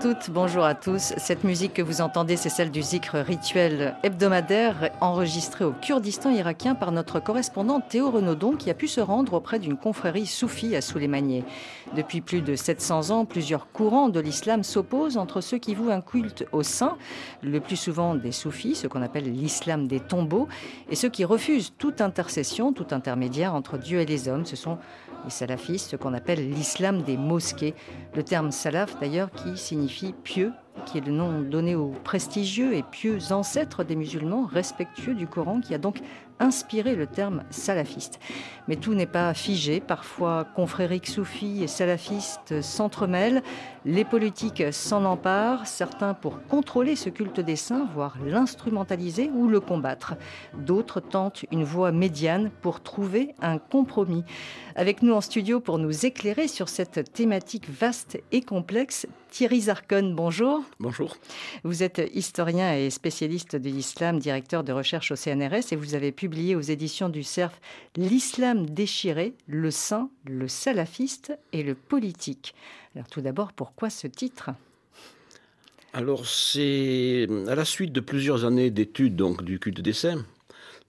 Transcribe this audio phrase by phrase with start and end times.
[0.00, 1.14] Toutes, bonjour à tous.
[1.16, 6.74] Cette musique que vous entendez, c'est celle du zikr rituel hebdomadaire enregistré au Kurdistan irakien
[6.74, 10.82] par notre correspondant Théo Renaudon qui a pu se rendre auprès d'une confrérie soufie à
[10.82, 11.44] Souleymanié.
[11.94, 16.02] Depuis plus de 700 ans, plusieurs courants de l'islam s'opposent entre ceux qui vouent un
[16.02, 16.96] culte au saint,
[17.42, 20.46] le plus souvent des soufis, ce qu'on appelle l'islam des tombeaux,
[20.90, 24.44] et ceux qui refusent toute intercession, tout intermédiaire entre Dieu et les hommes.
[24.44, 24.78] Ce sont
[25.26, 27.74] les salafistes, ce qu'on appelle l'islam des mosquées.
[28.14, 30.52] Le terme salaf, d'ailleurs, qui signifie pieux,
[30.86, 35.60] qui est le nom donné aux prestigieux et pieux ancêtres des musulmans, respectueux du Coran,
[35.60, 36.00] qui a donc
[36.40, 38.18] inspiré le terme salafiste.
[38.68, 39.80] Mais tout n'est pas figé.
[39.80, 43.42] Parfois, confrériques soufis et salafistes s'entremêlent.
[43.84, 49.60] Les politiques s'en emparent, certains pour contrôler ce culte des saints, voire l'instrumentaliser ou le
[49.60, 50.14] combattre.
[50.54, 54.24] D'autres tentent une voie médiane pour trouver un compromis.
[54.74, 60.14] Avec nous en studio pour nous éclairer sur cette thématique vaste et complexe, Thierry Zarcon,
[60.14, 60.62] bonjour.
[60.80, 61.16] Bonjour.
[61.62, 66.10] Vous êtes historien et spécialiste de l'islam, directeur de recherche au CNRS et vous avez
[66.26, 67.60] publié aux éditions du CERF
[67.94, 72.52] L'islam déchiré, le saint, le salafiste et le politique.
[72.96, 74.50] Alors tout d'abord, pourquoi ce titre?
[75.92, 80.24] Alors c'est à la suite de plusieurs années d'études donc du culte des saints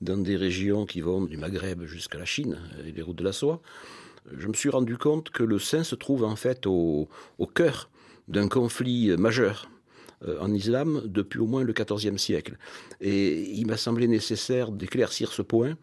[0.01, 3.31] dans des régions qui vont du Maghreb jusqu'à la Chine et les routes de la
[3.31, 3.61] soie,
[4.35, 7.07] je me suis rendu compte que le saint se trouve en fait au,
[7.53, 7.91] cœur
[8.27, 9.69] d'un conflit majeur
[10.39, 12.57] en islam depuis au moins le XIVe siècle.
[13.01, 15.77] Et il m'a semblé nécessaire d'éclaircir ce point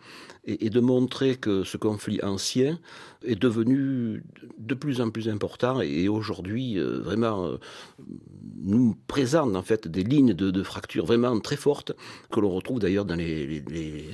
[0.46, 2.78] et, de montrer que ce conflit ancien
[3.24, 4.24] est devenu
[4.58, 7.56] de plus en plus important et aujourd'hui euh, vraiment euh,
[8.62, 11.92] nous présente en fait des lignes de, fracture vraiment très fortes
[12.30, 13.62] que l'on retrouve d'ailleurs dans les,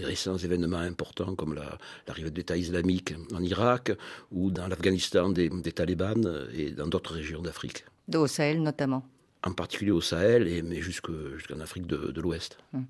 [0.03, 1.59] récents événements importants comme
[2.07, 3.93] l'arrivée de l'État islamique en Irak
[4.33, 7.85] ou dans l'Afghanistan des, des talibans et dans d'autres régions d'Afrique.
[8.15, 9.05] Au Sahel notamment
[9.47, 12.59] en particulier au Sahel, et, mais jusqu'en Afrique de, l'Ouest.
[12.75, 12.85] Hum.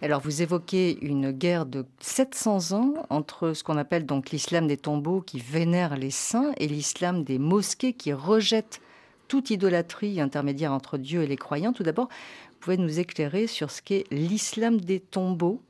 [0.00, 4.78] Alors vous évoquez une guerre de 700 ans entre ce qu'on appelle donc l'islam des
[4.78, 8.80] tombeaux qui vénère les saints et l'islam des mosquées qui rejette
[9.28, 11.72] toute idolâtrie intermédiaire entre Dieu et les croyants.
[11.72, 15.62] Tout d'abord, vous pouvez nous éclairer sur ce qu'est l'islam des tombeaux,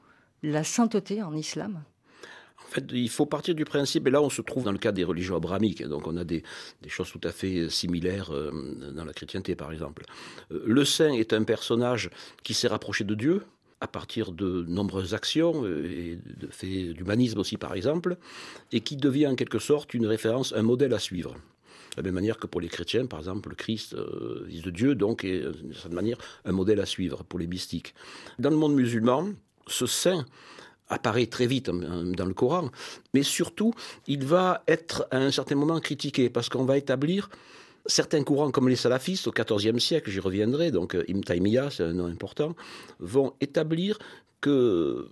[0.43, 1.83] la sainteté en islam?
[2.71, 5.05] Fait, il faut partir du principe, et là on se trouve dans le cas des
[5.05, 6.43] religions abrahamiques, donc on a des,
[6.89, 10.05] choses tout à fait similaires euh, dans la chrétienté par exemple.
[10.53, 12.11] Euh, le saint est un personnage
[12.43, 13.43] qui s'est rapproché de Dieu,
[13.81, 18.17] à partir de nombreuses actions euh, et de faits d'humanisme aussi par exemple,
[18.73, 21.35] et qui devient en quelque sorte une référence, un modèle à suivre.
[21.97, 23.97] De la même manière que pour les chrétiens, par exemple, le Christ,
[24.49, 27.95] fils de Dieu, donc est d'une certaine manière un modèle à suivre pour les mystiques.
[28.39, 29.31] Dans le monde musulman,
[29.67, 30.25] ce saint
[30.91, 32.69] apparaît très vite hein, dans le Coran,
[33.15, 33.73] mais surtout,
[34.07, 37.31] il va être à un certain moment critiqué, parce qu'on va établir
[37.87, 41.85] certains courants comme les salafistes au XIVe siècle, j'y reviendrai, donc euh, Ibn Taymiyyah, c'est
[41.85, 42.55] un nom important,
[42.99, 43.99] vont établir
[44.41, 45.09] que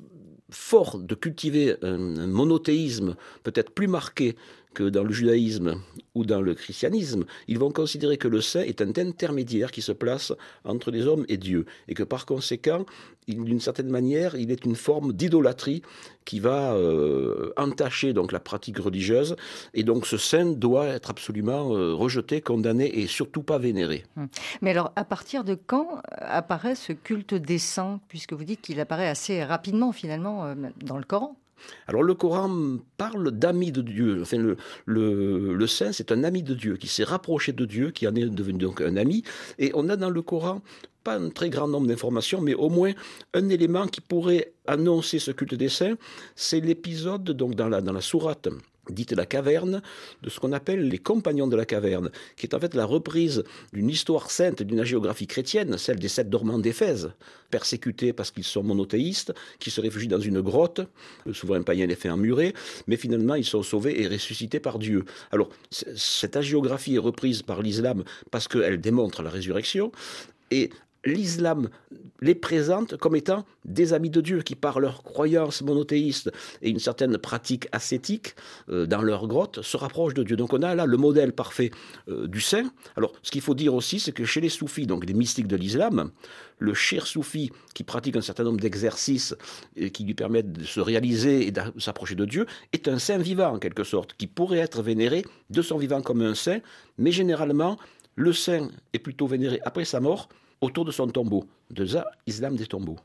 [0.51, 4.37] fort de cultiver un monothéisme peut-être plus marqué
[4.75, 5.81] que dans le judaïsme
[6.15, 9.93] ou dans le christianisme, ils vont considérer que le saint est un intermédiaire qui se
[9.93, 10.33] place
[10.65, 12.85] entre les hommes et Dieu, et que par conséquent,
[13.29, 15.83] d'une certaine manière, il est une forme d'idolâtrie
[16.25, 19.37] qui va euh, entacher donc la pratique religieuse,
[19.75, 24.05] et donc ce saint doit être absolument euh, rejeté, condamné et surtout pas vénéré.
[24.17, 24.29] Hum.
[24.63, 28.81] Mais alors, à partir de quand apparaît ce culte des saints, puisque vous dites qu'il
[28.81, 31.37] apparaît assez rapidement finalement euh, dans le Coran?
[31.87, 34.19] Alors le Coran parle d'amis de Dieu.
[34.23, 34.57] Enfin, le,
[35.55, 38.27] le, saint, c'est un ami de Dieu qui s'est rapproché de Dieu, qui en est
[38.27, 39.23] devenu donc un ami.
[39.59, 40.63] Et on a dans le Coran
[41.05, 42.93] pas un très grand nombre d'informations, mais au moins
[43.35, 45.97] un élément qui pourrait annoncer ce culte des saints.
[46.35, 48.49] C'est l'épisode donc dans la, dans la sourate
[48.91, 49.83] dite la caverne,
[50.23, 53.45] de ce qu'on appelle les compagnons de la caverne, qui est en fait la reprise
[53.73, 57.13] d'une histoire sainte d'une géographie chrétienne, celle des sept dormants d'Éphèse,
[57.51, 60.81] persécutés parce qu'ils sont monothéistes, qui se réfugient dans une grotte,
[61.27, 62.55] le souverain païen les fait emmurer,
[62.87, 65.05] mais finalement ils sont sauvés et ressuscités par Dieu.
[65.31, 69.93] Alors, cette agiographie est reprise par l'islam parce qu'elle démontre la résurrection,
[70.51, 70.71] et
[71.05, 71.69] l'islam
[72.21, 76.81] les présente comme étant des amis de Dieu qui, par leur croyance monothéiste et une
[76.81, 78.35] certaine pratique ascétique
[78.69, 80.37] euh, dans leur grotte, se rapprochent de Dieu.
[80.37, 81.71] Donc on a là le modèle parfait
[82.09, 82.71] euh, du saint.
[82.97, 85.57] Alors ce qu'il faut dire aussi, c'est que chez les soufis, donc les mystiques de
[85.57, 86.11] l'islam,
[86.59, 89.37] le cher soufi qui pratique un certain nombre d'exercices
[89.93, 93.55] qui lui permettent de se réaliser et de s'approcher de Dieu est un saint vivant
[93.55, 96.59] en quelque sorte, qui pourrait être vénéré de son vivant comme un saint,
[96.97, 97.79] mais généralement
[98.17, 100.29] le saint est plutôt vénéré après sa mort
[100.61, 101.45] autour de son tombeau.
[101.71, 102.97] De ça, islam des tombeaux.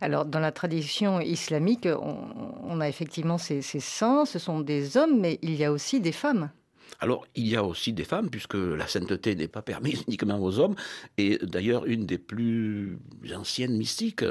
[0.00, 5.18] Alors, dans la tradition islamique, on, a effectivement ces, ces saints, ce sont des hommes,
[5.18, 6.50] mais il y a aussi des femmes.
[6.98, 10.58] Alors, il y a aussi des femmes, puisque la sainteté n'est pas permise uniquement aux
[10.58, 10.74] hommes.
[11.16, 12.98] Et d'ailleurs, une des plus
[13.34, 14.24] anciennes mystiques,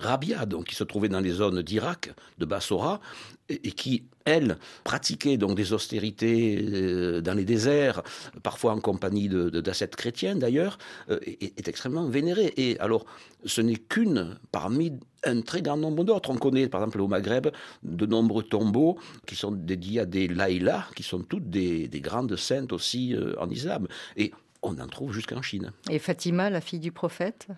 [0.00, 3.00] Rabia, donc, qui se trouvait dans les zones d'Irak, de Bassora,
[3.48, 8.02] et, qui, elle, pratiquait donc des austérités euh, dans les déserts,
[8.42, 10.78] parfois en compagnie d'ascètes de, chrétiens d'ailleurs,
[11.10, 12.52] euh, est, extrêmement vénérée.
[12.56, 13.04] Et alors,
[13.44, 16.30] ce n'est qu'une parmi un très grand nombre d'autres.
[16.30, 17.48] On connaît, par exemple, au Maghreb,
[17.82, 22.72] de nombreux tombeaux qui sont dédiés à des laïlas, qui sont toutes des, grandes saintes
[22.72, 23.86] aussi euh, en islam.
[24.16, 24.32] Et
[24.62, 25.72] on en trouve jusqu'en Chine.
[25.90, 27.48] Et Fatima, la fille du prophète?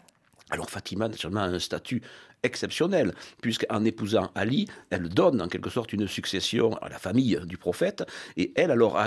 [0.51, 2.03] Alors Fatima, naturellement, a un statut
[2.43, 7.59] exceptionnel, puisqu'en épousant Ali, elle donne en quelque sorte une succession à la famille du
[7.59, 8.05] prophète,
[8.37, 8.99] et elle, alors,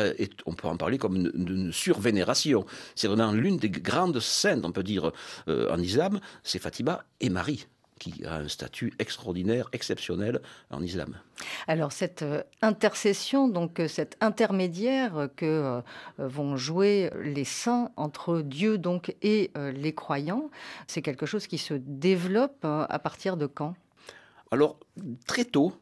[0.46, 2.66] on peut en parler comme une, survénération.
[2.96, 5.12] C'est vraiment l'une des grandes saintes, on peut dire,
[5.48, 7.68] euh, en islam, c'est Fatima et Marie
[8.00, 10.42] qui a un statut extraordinaire, exceptionnel
[10.72, 11.16] en islam.
[11.68, 15.82] Alors cette euh, intercession, donc euh, cet intermédiaire que euh,
[16.18, 20.50] vont jouer les saints entre Dieu donc et les croyants,
[20.88, 23.76] c'est quelque chose qui se développe à partir de quand?
[24.52, 24.80] Alors
[25.28, 25.74] très tôt,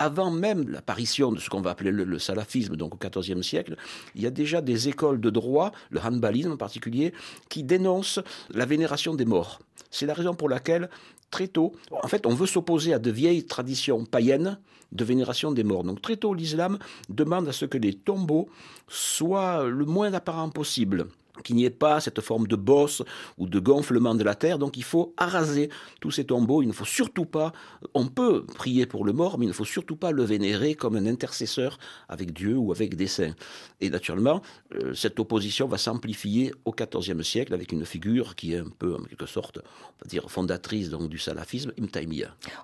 [0.00, 3.76] avant même l'apparition de ce qu'on va appeler le, salafisme, donc au XIVe siècle,
[4.14, 7.12] il y a déjà des écoles de droit, le hanbalisme en particulier,
[7.50, 9.60] qui dénoncent la vénération des morts.
[9.90, 10.88] C'est la raison pour laquelle
[11.30, 14.58] très tôt, en fait, on veut s'opposer à de vieilles traditions païennes
[14.92, 15.84] de vénération des morts.
[15.84, 16.78] Donc très tôt, l'islam
[17.08, 18.48] demande à ce que les tombeaux
[18.88, 21.06] soient le moins apparents possible
[21.42, 23.02] qu'il n'y ait pas cette forme de bosse
[23.38, 24.58] ou de gonflement de la terre.
[24.58, 25.70] Donc il faut araser
[26.00, 26.62] tous ces tombeaux.
[26.62, 27.52] Il ne faut surtout pas,
[27.94, 30.96] on peut prier pour le mort, mais il ne faut surtout pas le vénérer comme
[30.96, 31.78] un intercesseur
[32.08, 33.34] avec Dieu ou avec des saints.
[33.80, 34.42] Et naturellement,
[34.74, 38.96] euh, cette opposition va s'amplifier au XIVe siècle avec une figure qui est un peu,
[38.96, 41.88] en quelque sorte, on va dire, fondatrice du salafisme, Ibn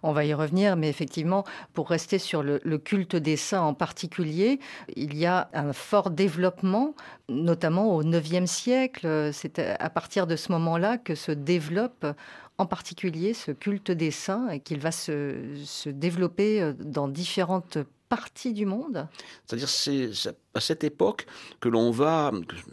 [0.03, 1.45] On va y revenir, mais effectivement,
[1.75, 4.61] pour rester sur le, le culte des saints en particulier,
[4.95, 6.95] il y a un fort développement,
[7.29, 8.66] notamment au IXe siècle
[9.33, 12.07] C'est à partir de ce moment-là que se développe
[12.59, 17.79] en particulier ce culte des saints et qu'il va se, développer euh, dans différentes
[18.09, 19.09] parties du monde.
[19.47, 20.11] C'est-à-dire c'est
[20.55, 21.27] à cette époque
[21.61, 22.31] que l'on va,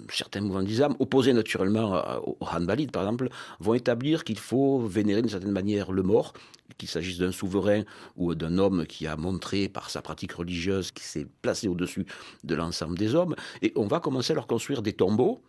[0.09, 3.29] certains mouvements d'islam, opposés naturellement aux Hanbalites par exemple,
[3.59, 6.33] vont établir qu'il faut vénérer d'une certaine manière le mort,
[6.77, 7.81] qu'il s'agisse d'un souverain
[8.15, 12.05] ou d'un homme qui a montré par sa pratique religieuse qu'il s'est placé au-dessus
[12.43, 15.41] de l'ensemble des hommes, et on va commencer à leur construire des tombeaux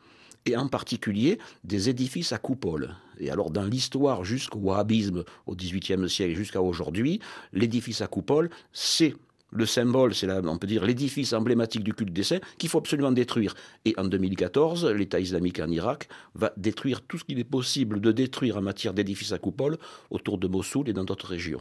[0.46, 2.96] et en particulier des édifices à coupole.
[3.18, 7.20] Et alors dans l'histoire jusqu'au wahhabisme au XVIIIe siècle jusqu'à aujourd'hui,
[7.52, 9.14] l'édifice à coupole, c'est
[9.54, 13.12] le symbole, c'est on peut dire l'édifice emblématique du culte des saints qu'il faut absolument
[13.12, 13.54] détruire.
[13.84, 18.10] Et en 2014, l'État islamique en Irak va détruire tout ce qu'il est possible de
[18.10, 19.78] détruire en matière d'édifices à coupole
[20.10, 21.60] autour de Mossoul et dans d'autres régions.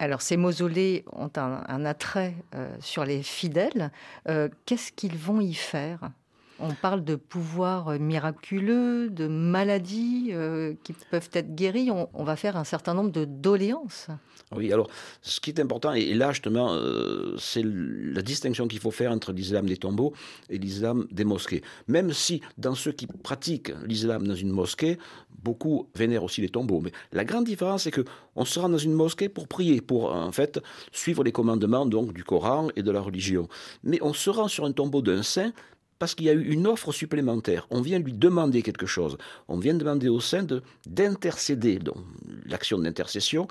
[0.00, 3.92] Alors ces mausolées ont un, attrait euh, sur les fidèles.
[4.28, 6.10] Euh, qu'est-ce qu'ils vont y faire?
[6.60, 11.90] On parle de pouvoirs euh, miraculeux, de maladies euh, qui peuvent être guéries.
[11.90, 14.08] On, va faire un certain nombre de doléances.
[14.54, 14.88] Oui, alors
[15.22, 19.32] ce qui est important, et là justement, euh, c'est la distinction qu'il faut faire entre
[19.32, 20.12] l'islam des tombeaux
[20.50, 21.62] et l'islam des mosquées.
[21.86, 24.98] Même si dans ceux qui pratiquent l'islam dans une mosquée,
[25.42, 26.80] beaucoup vénèrent aussi les tombeaux.
[26.80, 28.04] Mais la grande différence, c'est que
[28.36, 30.60] on se rend dans une mosquée pour prier, pour en fait
[30.92, 33.48] suivre les commandements donc du Coran et de la religion.
[33.84, 35.52] Mais on se rend sur un tombeau d'un saint
[35.98, 37.66] parce qu'il y a eu une offre supplémentaire.
[37.70, 39.18] On vient lui demander quelque chose.
[39.48, 40.46] On vient demander aux saints
[40.86, 41.96] d'intercéder, donc
[42.46, 43.48] l'action d'intercession,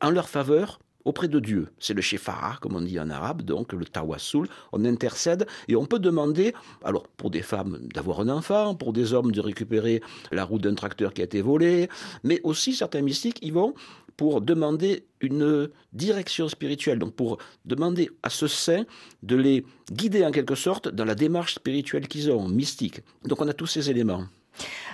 [0.00, 1.68] en leur faveur auprès de Dieu.
[1.78, 4.48] C'est le shefara, comme on dit en arabe, donc le tawassul.
[4.72, 9.12] On intercède et on peut demander, alors pour des femmes d'avoir un enfant, pour des
[9.12, 11.88] hommes de récupérer la roue d'un tracteur qui a été volé,
[12.22, 13.74] mais aussi certains mystiques, ils vont
[14.22, 18.84] pour demander une direction spirituelle, donc pour demander à ce saint
[19.24, 23.00] de les guider en quelque sorte dans la démarche spirituelle qu'ils ont, mystique.
[23.24, 24.26] Donc on a tous ces éléments.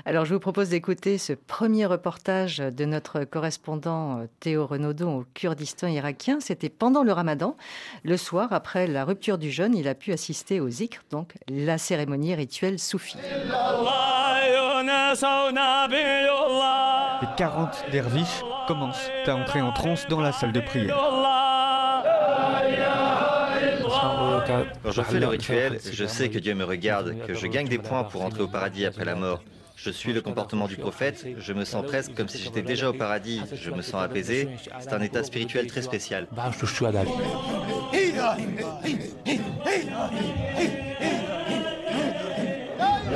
[0.06, 5.24] Alors je vous propose d'écouter ce premier reportage de notre correspondant euh, Théo Renaudon au
[5.34, 6.40] Kurdistan irakien.
[6.40, 7.54] C'était pendant le ramadan.
[8.04, 11.76] Le soir, après la rupture du jeûne, il a pu assister au zikr, donc la
[11.76, 13.18] cérémonie rituelle soufie.
[17.38, 20.96] Les 40 derviches commencent à entrer en transe dans la salle de prière.
[24.82, 27.78] Quand je fais le rituel, je sais que Dieu me regarde, que je gagne des
[27.78, 29.44] points pour entrer au paradis après la mort.
[29.76, 32.92] Je suis le comportement du prophète, je me sens presque comme si j'étais déjà au
[32.92, 34.48] paradis, je me sens apaisé.
[34.80, 36.26] C'est un état spirituel très spécial.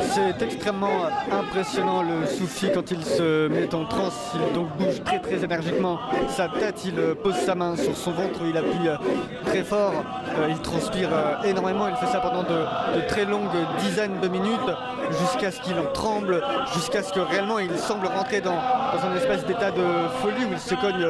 [0.00, 4.32] C'est extrêmement impressionnant le soufi quand il se met en transe.
[4.34, 6.84] Il donc bouge très très énergiquement sa tête.
[6.84, 8.40] Il pose sa main sur son ventre.
[8.44, 8.88] Il appuie
[9.46, 9.92] très fort.
[10.48, 11.10] Il transpire
[11.44, 11.88] énormément.
[11.88, 14.70] Il fait ça pendant de, très longues dizaines de minutes
[15.20, 16.42] jusqu'à ce qu'il en tremble,
[16.74, 19.84] jusqu'à ce que réellement il semble rentrer dans, dans un espèce d'état de
[20.20, 21.06] folie où il se cogne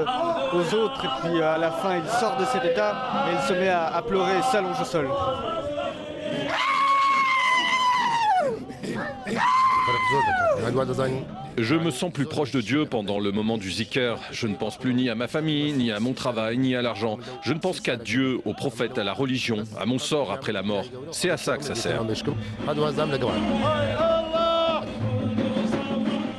[0.52, 1.04] aux autres.
[1.04, 2.94] Et puis à la fin, il sort de cet état
[3.28, 5.09] et il se met à, à pleurer et s'allonge au sol.
[11.59, 14.19] Je me sens plus proche de Dieu pendant le moment du zikr.
[14.31, 17.19] Je ne pense plus ni à ma famille, ni à mon travail, ni à l'argent.
[17.42, 20.62] Je ne pense qu'à Dieu, au prophète, à la religion, à mon sort après la
[20.62, 20.85] mort.
[21.11, 22.02] C'est à ça que ça sert.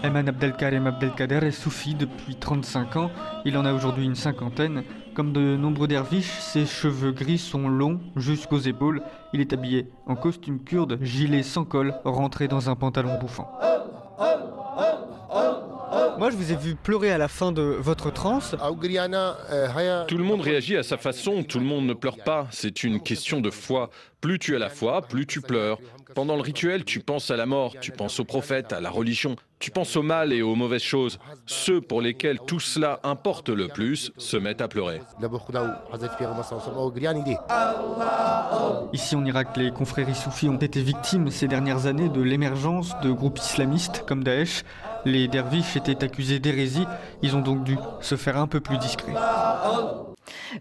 [0.04, 3.12] Abdelkader est soufi depuis 35 ans.
[3.46, 4.84] Il en a aujourd'hui une cinquantaine.
[5.16, 9.04] Comme de nombreux derviches, ses cheveux gris sont longs jusqu'aux épaules.
[9.32, 13.52] Il est habillé en costume kurde, gilet sans col, rentré dans un pantalon bouffant.
[16.18, 18.56] Moi, je vous ai vu pleurer à la fin de votre transe.
[20.08, 22.48] Tout le monde réagit à sa façon, tout le monde ne pleure pas.
[22.50, 23.90] C'est une question de foi.
[24.22, 25.80] Plus tu as la foi, plus tu pleures.
[26.16, 29.36] Pendant le rituel, tu penses à la mort, tu penses au prophète, à la religion,
[29.64, 31.20] tu penses au mal et aux mauvaises choses.
[31.46, 35.02] Ceux pour lesquels tout cela importe le plus se mettent à pleurer.
[38.92, 43.12] Ici en Irak, les confréries soufis ont été victimes ces dernières années de l'émergence de
[43.14, 44.66] groupes islamistes comme Daesh.
[45.06, 46.86] Les derviches étaient accusés d'hérésie,
[47.22, 49.14] ils ont donc dû se faire un peu plus discrets.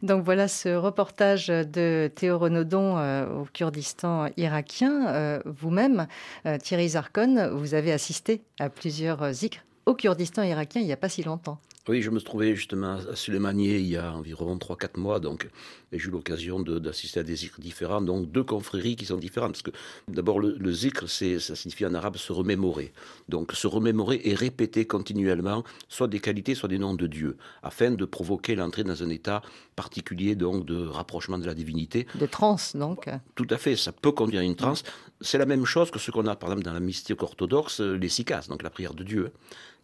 [0.02, 5.08] Donc voilà ce reportage de Théo Renaudon euh, au Kurdistan irakien.
[5.08, 6.06] Euh, vous-même,
[6.46, 10.96] euh, Thierry Zarkon, vous avez assisté à plusieurs zikrs au Kurdistan irakien il n'y a
[10.96, 11.58] pas si longtemps.
[11.88, 15.48] Oui, je me trouvais justement à Suleymaniye il y a environ 3-4 mois, donc
[15.90, 19.52] j'ai eu l'occasion d'assister à des zikrs différents, donc deux confréries qui sont différentes.
[19.52, 19.72] Parce que
[20.06, 22.92] d'abord, le, le zikr, ça signifie en arabe se remémorer.
[23.32, 27.90] Donc se remémorer et répéter continuellement soit des qualités, soit des noms de Dieu, afin
[27.90, 29.40] de provoquer l'entrée dans un état
[29.74, 32.06] particulier donc de rapprochement de la divinité.
[32.14, 33.08] De transe, donc.
[33.34, 34.82] Tout à fait, ça peut conduire à une transe.
[35.22, 38.10] C'est la même chose que ce qu'on a par exemple dans la mystique orthodoxe, les
[38.10, 39.32] sikas, donc la prière de Dieu.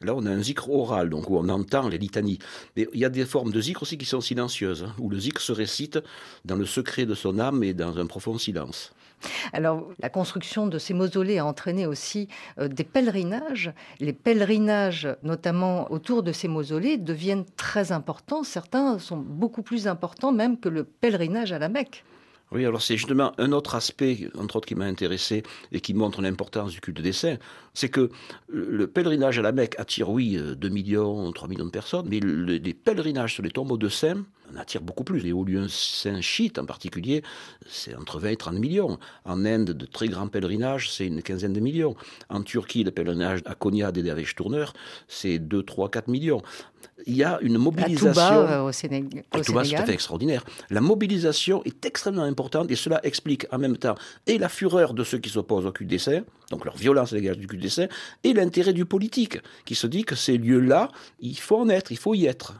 [0.03, 2.39] Là, on a un zikr oral, donc où on entend les litanies.
[2.77, 5.19] Mais il y a des formes de zikr aussi qui sont silencieuses, hein, où le
[5.19, 5.99] zikr se récite
[6.45, 8.93] dans le secret de son âme et dans un profond silence.
[9.53, 13.73] Alors, la construction de ces mausolées a entraîné aussi euh, des pèlerinages.
[14.01, 18.43] Les pèlerinages, notamment autour de ces mausolées, deviennent très importants.
[18.43, 22.05] Certains sont beaucoup plus importants même que le pèlerinage à la Mecque.
[22.51, 26.23] Oui, alors c'est justement un autre aspect, entre autres, qui m'a intéressé et qui montre
[26.23, 27.37] l'importance du culte des saints,
[27.75, 28.09] c'est que
[28.49, 32.75] le pèlerinage à la Mecque attire, oui, 2 millions, 3 millions de personnes, mais les
[32.75, 35.21] pèlerinages sur les tombeaux de saints en attirent beaucoup plus.
[35.21, 37.23] Les hauts lieux saints chiites en particulier,
[37.69, 38.99] c'est entre 20 et 30 millions.
[39.25, 41.97] En Inde, de très grands pèlerinages, c'est une quinzaine de millions.
[42.29, 44.73] En Turquie, le pèlerinage à Konya des derviches tourneurs,
[45.07, 46.43] c'est 2, 3, 4 millions
[47.07, 48.13] il y a une mobilisation.
[48.13, 49.23] Touba, euh, au, Sénégal.
[49.45, 50.45] Touba, c'est tout à fait extraordinaire.
[50.71, 53.95] La mobilisation est extrêmement importante et cela explique en même temps
[54.27, 55.99] et la fureur de ceux qui s'opposent au des
[56.51, 57.89] donc leur violence à du culte des
[58.25, 60.89] et l'intérêt du politique qui se dit que ces lieux-là,
[61.21, 62.55] il faut en être, il faut y être.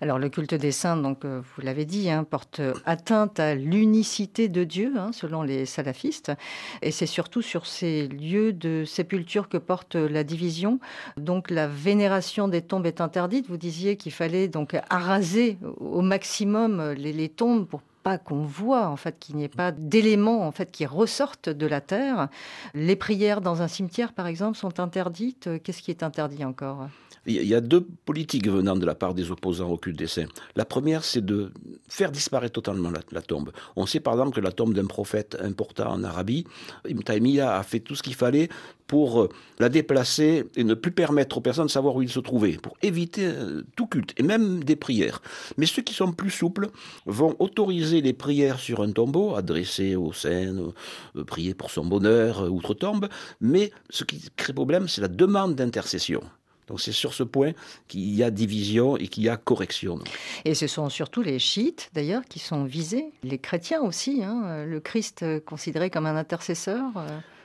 [0.00, 4.48] Alors le culte des saints, donc euh, vous l'avez dit, hein, porte atteinte à l'unicité
[4.48, 6.32] de Dieu, hein, selon les salafistes,
[6.80, 10.78] et c'est surtout sur ces lieux de sépulture que porte la division.
[11.16, 13.48] Donc la vénération des tombes est interdite.
[13.48, 18.86] Vous disiez qu'il fallait donc araser au maximum les, les tombes pour pas qu'on voit,
[18.86, 22.28] en fait, qu'il n'y ait pas d'éléments en fait qui ressortent de la terre.
[22.74, 25.48] Les prières dans un cimetière, par exemple, sont interdites.
[25.64, 26.88] Qu'est-ce qui est interdit encore?
[27.26, 30.26] Il y a deux politiques venant de la part des opposants au culte des saints.
[30.56, 31.52] La première, c'est de
[31.88, 33.50] faire disparaître totalement la, tombe.
[33.76, 36.44] On sait par exemple que la tombe d'un prophète important en Arabie,
[36.86, 38.50] Ibn a fait tout ce qu'il fallait
[38.94, 42.20] pour euh, la déplacer et ne plus permettre aux personnes de savoir où il se
[42.20, 45.20] trouvait, pour éviter euh, tout culte, et même des prières.
[45.56, 46.68] Mais ceux qui sont plus souples
[47.04, 50.70] vont autoriser les prières sur un tombeau, adressées aux saints,
[51.16, 53.08] euh, prier pour son bonheur, outre-tombe,
[53.40, 56.20] mais ce qui crée problème, c'est la demande d'intercession.
[56.68, 57.50] Donc c'est sur ce point
[57.88, 59.98] qu'il y a division et qu'il y a correction.
[60.44, 64.78] Et ce sont surtout les chiites, d'ailleurs, qui sont visés, les chrétiens aussi, hein, le
[64.78, 66.84] Christ considéré comme un intercesseur.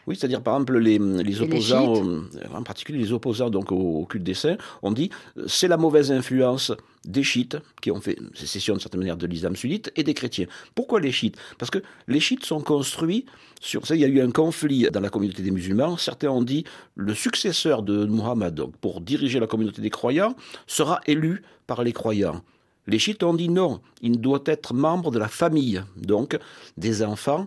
[0.09, 2.03] Oui, c'est-à-dire par exemple les, les opposants,
[2.51, 6.11] en particulier les opposants donc au, culte des saints, on dit euh, c'est la mauvaise
[6.11, 6.71] influence
[7.05, 10.47] des chiites qui ont fait sécession de certaine manière de l'islam sunnite et des chrétiens.
[10.73, 11.37] Pourquoi les chiites?
[11.59, 13.27] Parce que les chiites sont construits
[13.61, 13.95] sur ça.
[13.95, 15.95] Il y a eu un conflit dans la communauté des musulmans.
[15.95, 16.63] Certains ont dit
[16.95, 20.35] le successeur de Muhammad, donc pour diriger la communauté des croyants,
[20.65, 22.41] sera élu par les croyants.
[22.87, 26.39] Les chiites ont dit non, il doit être membre de la famille, donc
[26.77, 27.45] des enfants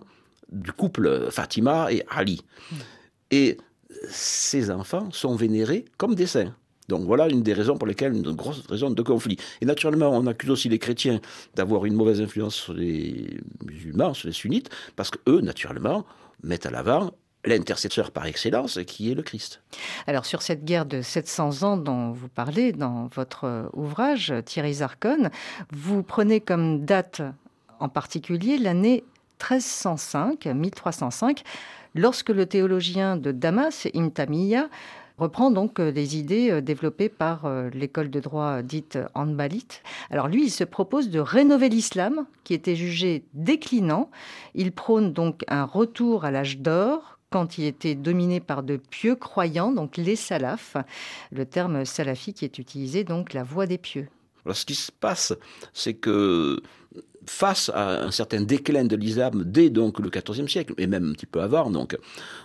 [0.53, 2.41] du couple Fatima et Ali.
[3.31, 3.57] Et
[4.09, 6.53] ces enfants sont vénérés comme des saints.
[6.89, 9.37] Donc voilà une des raisons pour lesquelles, une grosse raison de conflit.
[9.61, 11.21] Et naturellement, on accuse aussi les chrétiens
[11.55, 16.05] d'avoir une mauvaise influence sur les musulmans, sur les sunnites, parce qu'eux, naturellement,
[16.43, 17.11] mettent à l'avant
[17.45, 19.61] l'intercesseur par excellence qui est le Christ.
[20.07, 25.29] Alors sur cette guerre de 700 ans dont vous parlez dans votre ouvrage, Thierry Zarkon,
[25.71, 27.21] vous prenez comme date
[27.79, 29.03] en particulier l'année
[29.51, 31.43] 1305, 1305,
[31.95, 34.69] lorsque le théologien de Damas, Imtamiya,
[35.17, 39.83] reprend donc euh, les idées euh, développées par euh, l'école de droit dite Hanbalite.
[40.09, 44.09] Alors lui, il se propose de rénover l'islam, qui était jugé déclinant.
[44.55, 49.15] Il prône donc un retour à l'âge d'or, quand il était dominé par de pieux
[49.15, 50.77] croyants, donc les salafs,
[51.31, 54.07] le terme salafi qui est utilisé, donc la voie des pieux.
[54.45, 55.33] Alors, ce qui se passe,
[55.73, 56.61] c'est que
[57.27, 61.13] face à un certain déclin de l'islam dès donc le XIVe siècle, et même un
[61.13, 61.97] petit peu avant, donc,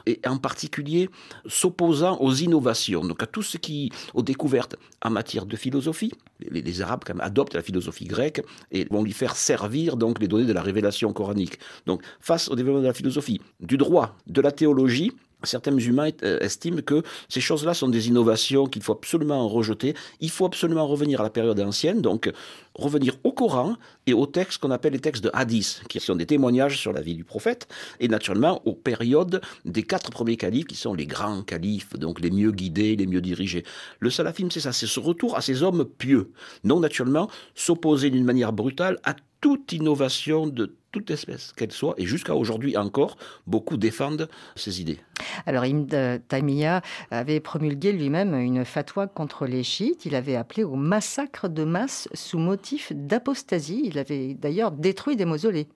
[0.06, 1.08] et en particulier
[1.46, 6.12] s'opposant aux innovations, donc à tout ce qui, aux découvertes en matière de philosophie.
[6.50, 10.52] Les, Arabes adoptent la philosophie grecque et vont lui faire servir donc les données de
[10.52, 11.58] la révélation coranique.
[11.86, 15.12] Donc face au développement de la philosophie, du droit, de la théologie,
[15.44, 19.94] Certains musulmans euh, estiment que ces choses-là sont des innovations qu'il faut absolument rejeter.
[20.20, 22.32] Il faut absolument revenir à la période ancienne, donc
[22.74, 23.76] revenir au Coran
[24.06, 27.00] et aux textes qu'on appelle les textes de hadith, qui sont des témoignages sur la
[27.00, 27.68] vie du prophète,
[28.00, 32.30] et naturellement aux périodes des quatre premiers califes, qui sont les grands califes, donc les
[32.30, 33.64] mieux guidés, les mieux dirigés.
[34.00, 36.32] Le salafisme, c'est ça, c'est ce retour à ces hommes pieux.
[36.64, 42.06] Non, naturellement, s'opposer d'une manière brutale à toute innovation de toute espèce qu'elle soit, et
[42.06, 43.16] jusqu'à aujourd'hui encore,
[43.46, 44.98] beaucoup défendent ces idées.
[45.46, 50.06] Alors Ibn Taymiyyah avait promulgué lui-même une fatwa contre les chiites.
[50.06, 53.82] Il avait appelé au massacre de masse sous motif d'apostasie.
[53.84, 55.68] Il avait d'ailleurs détruit des mausolées.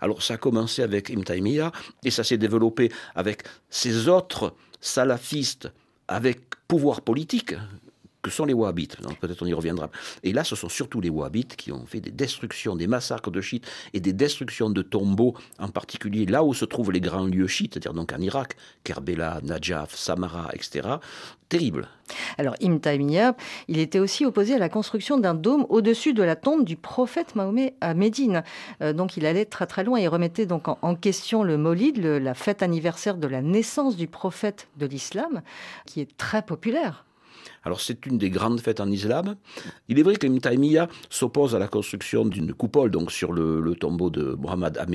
[0.00, 1.72] Alors ça a commencé avec Ibn Taymiyyah
[2.04, 5.70] et ça s'est développé avec ces autres salafistes
[6.08, 7.54] avec pouvoir politique
[8.26, 8.96] que sont les Wahhabites.
[9.20, 9.88] Peut-être on y reviendra.
[10.24, 13.40] Et là, ce sont surtout les Wahhabites qui ont fait des destructions, des massacres de
[13.40, 17.46] chiites et des destructions de tombeaux, en particulier là où se trouvent les grands lieux
[17.46, 20.96] chiites, c'est-à-dire donc en Irak, Kerbela, Najaf, Samara, etc.
[21.48, 21.88] Terrible.
[22.36, 23.36] Alors, Ibn Taymiyyah,
[23.68, 27.36] il était aussi opposé à la construction d'un dôme au-dessus de la tombe du prophète
[27.36, 28.42] Mahomet à Médine.
[28.82, 32.34] Euh, donc, il allait très très loin et remettait donc en, question le Molid, la
[32.34, 35.42] fête anniversaire de la naissance du prophète de l'islam,
[35.86, 37.04] qui est très populaire.
[37.66, 39.34] Alors c'est une des grandes fêtes en islam.
[39.88, 44.08] Il est vrai que Taymiyyah s'oppose à la construction d'une coupole donc sur le, tombeau
[44.08, 44.86] de Mohammed à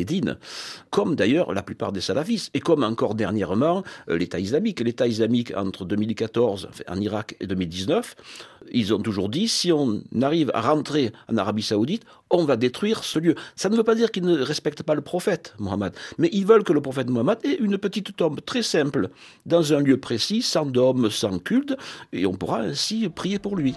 [0.90, 4.80] comme d'ailleurs la plupart des salafistes, et comme encore dernièrement euh, l'État islamique.
[4.80, 8.16] L'État islamique entre 2014 en Irak et 2019,
[8.72, 13.04] ils ont toujours dit si on arrive à rentrer en Arabie saoudite, on va détruire
[13.04, 13.36] ce lieu.
[13.56, 16.63] Ça ne veut pas dire qu'ils ne respectent pas le prophète Mohammed, mais ils veulent
[16.63, 19.10] que le prophète Mohammed ait une petite tombe très simple,
[19.46, 21.76] dans un lieu précis, sans dôme, sans culte,
[22.13, 23.76] et on pourra ainsi prier pour lui.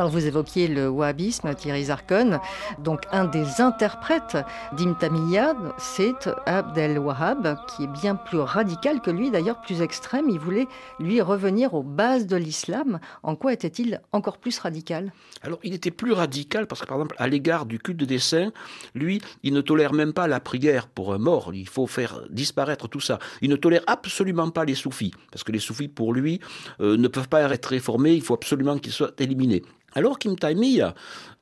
[0.00, 2.40] Alors vous évoquiez le wahhabisme, Thierry Zarkon.
[2.78, 4.38] Donc un des interprètes
[4.72, 10.30] d'Imtamiyad, c'est Abdel Wahhab, qui est bien plus radical que lui, d'ailleurs plus extrême.
[10.30, 10.66] Il voulait
[11.00, 12.98] lui revenir aux bases de l'islam.
[13.22, 15.12] En quoi était-il encore plus radical?
[15.42, 18.52] Alors il était plus radical parce que par exemple à l'égard du culte des saints,
[18.94, 21.50] lui, il ne tolère même pas la prière pour un mort.
[21.52, 23.18] Il faut faire disparaître tout ça.
[23.42, 26.40] Il ne tolère absolument pas les soufis parce que les soufis pour lui
[26.80, 28.14] euh, ne peuvent pas être réformés.
[28.14, 29.62] Il faut absolument qu'ils soient éliminés.
[29.94, 30.94] Alors Kim Taimia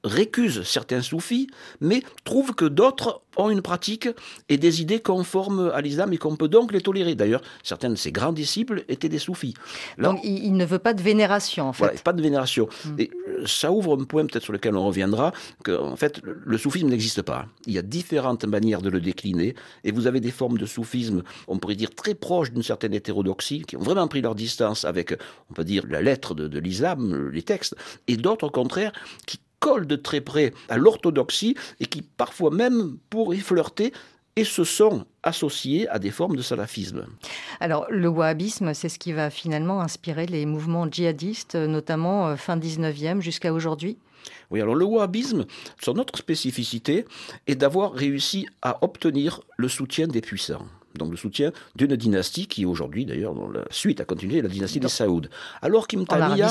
[0.05, 1.49] récuse certains soufis,
[1.81, 4.09] mais trouve que d'autres ont une pratique
[4.49, 7.15] et des idées conformes à l'islam et qu'on peut donc les tolérer.
[7.15, 9.55] D'ailleurs, certains de ses grands disciples étaient des soufis.
[9.97, 11.85] donc il ne veut pas de vénération, en fait.
[11.85, 12.69] Voilà, pas de vénération.
[12.85, 12.95] Hmm.
[12.99, 15.33] Et euh, ça ouvre un point peut-être sur lequel on reviendra,
[15.63, 17.47] que en fait, le soufisme n'existe pas.
[17.67, 21.23] Il y a différentes manières de le décliner, et vous avez des formes de soufisme,
[21.47, 25.15] on pourrait dire très proches d'une certaine hétérodoxie, qui ont vraiment pris leur distance avec,
[25.51, 28.93] on peut dire, la lettre de, de l'islam, les textes, et d'autres, au contraire,
[29.27, 33.93] qui collent de très près à l'orthodoxie et qui parfois même pourraient flirter
[34.37, 37.07] et se sont associés à des formes de salafisme.
[37.59, 42.57] Alors le wahhabisme, c'est ce qui va finalement inspirer les mouvements djihadistes, notamment euh, fin
[42.57, 43.99] 19e jusqu'à aujourd'hui?
[44.51, 45.45] Oui, alors le wahhabisme,
[45.83, 47.05] son autre spécificité
[47.47, 50.67] est d'avoir réussi à obtenir le soutien des puissants.
[50.95, 54.81] Donc le soutien d'une dynastie qui aujourd'hui, d'ailleurs, dans la suite a continué, la dynastie
[54.81, 55.29] des Saouds.
[55.63, 56.51] Alors qu'Imtaimia,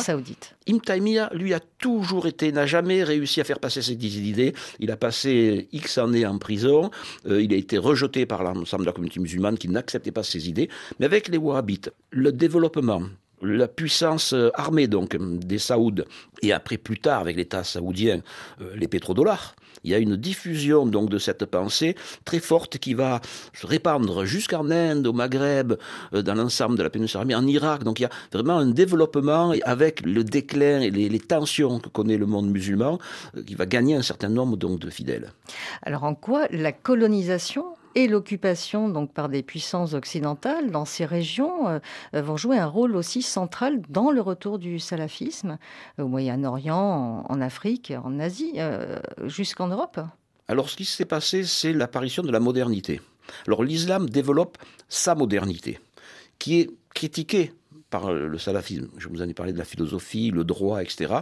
[0.70, 4.54] Imtaimia, lui, a toujours été, n'a jamais réussi à faire passer ses idées.
[4.80, 6.92] Il a passé X années en prison,
[7.28, 10.50] euh, il a été rejeté par l'ensemble de la communauté musulmane qui n'acceptait pas ses
[10.50, 10.70] idées.
[11.00, 13.02] Mais avec les Wahhabites, le développement
[13.42, 16.04] la puissance euh, armée donc des Saouds
[16.42, 18.22] et après plus tard avec l'État saoudien
[18.62, 21.96] euh, les pétrodollars il y a une diffusion donc de cette pensée
[22.26, 23.22] très forte qui va
[23.54, 25.74] se répandre jusqu'en Inde, au Maghreb,
[26.14, 27.84] euh, dans l'ensemble de la péninsule arabique, en Irak.
[27.84, 32.18] Donc il y a vraiment un développement avec le déclin et les, tensions que connaît
[32.18, 33.00] le monde musulman
[33.46, 35.32] qui va gagner un certain nombre donc de fidèles.
[35.84, 37.66] Alors en quoi la colonisation
[37.98, 41.80] et l'occupation donc par des puissances occidentales dans ces régions euh,
[42.14, 45.58] vont jouer un rôle aussi central dans le retour du salafisme
[45.98, 50.00] euh, au Moyen-Orient, en, Afrique, en Asie, euh, jusqu'en Europe.
[50.48, 53.02] Alors ce qui s'est passé, c'est l'apparition de la modernité.
[53.48, 55.80] Alors l'islam développe sa modernité,
[56.38, 57.52] qui est critiquée
[57.90, 58.90] par le salafisme.
[58.98, 61.16] Je vous en ai parlé de la philosophie, le droit, etc.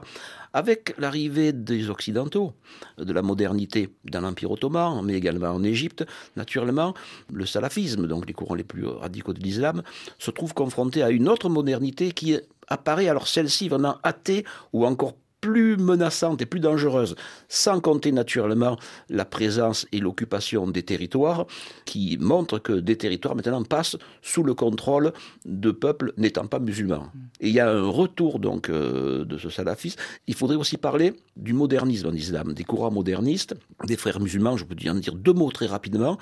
[0.53, 2.53] Avec l'arrivée des Occidentaux,
[2.97, 6.93] de la modernité dans l'Empire ottoman, mais également en Égypte, naturellement,
[7.31, 9.83] le salafisme, donc les courants les plus radicaux de l'islam,
[10.17, 15.13] se trouve confronté à une autre modernité qui apparaît, alors celle-ci vraiment athée ou encore
[15.45, 17.15] plus menaçante et plus dangereuse,
[17.49, 18.77] sans compter naturellement
[19.09, 21.45] la présence et l'occupation des territoires,
[21.85, 25.13] qui montrent que des territoires maintenant passent sous le contrôle
[25.45, 27.11] de peuples n'étant pas musulmans.
[27.41, 29.99] Et il y a un retour donc euh, de ce salafisme.
[30.25, 33.53] Il faudrait aussi parler du modernisme en islam, des courants modernistes,
[33.85, 36.17] des frères musulmans, je peux en dire deux mots très rapidement.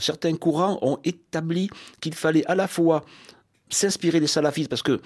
[0.00, 3.04] Certains courants ont établi qu'il fallait à la fois
[3.70, 5.00] s'inspirer des salafistes parce que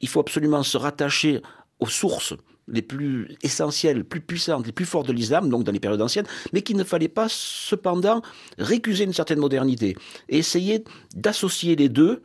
[0.00, 1.42] il faut absolument se rattacher
[1.78, 2.34] aux sources
[2.68, 6.26] les plus essentielles, plus puissantes, les plus fortes de l'islam, donc dans les périodes anciennes,
[6.52, 8.22] mais qu'il ne fallait pas cependant
[8.58, 9.96] récuser une certaine modernité
[10.28, 12.22] et essayer d'associer les deux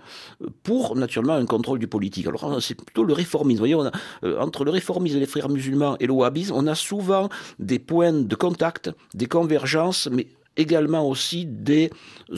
[0.64, 2.28] pour naturellement un contrôle du politique.
[2.28, 3.64] Alors c'est plutôt le réformisme.
[3.64, 3.92] Vous voyez,
[4.24, 7.80] euh, entre le réformisme et les frères musulmans et le wahhabisme, on a souvent des
[7.80, 10.28] points de contact, des convergences, mais
[10.60, 11.90] également aussi des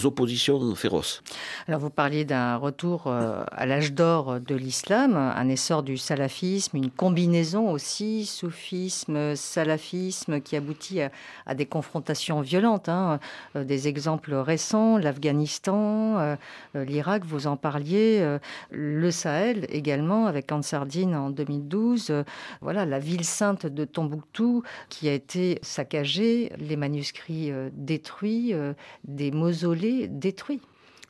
[0.04, 1.24] oppositions féroces.
[1.68, 6.78] Alors vous parliez d'un retour euh, à l'âge d'or de l'islam, un essor du salafisme,
[6.78, 12.90] une combinaison aussi soufisme, salafisme qui aboutit à, des confrontations violentes.
[12.90, 13.20] Hein.
[13.56, 16.36] Euh, des exemples récents, l'Afghanistan, euh,
[16.76, 18.38] l'Irak, vous en parliez,
[18.70, 22.24] le Sahel également avec Ansardine en 2012.
[22.62, 29.32] Voilà la ville sainte de Tombouctou qui a été saccagée, les manuscrits détruits euh, des
[29.32, 30.62] mausolées détruits.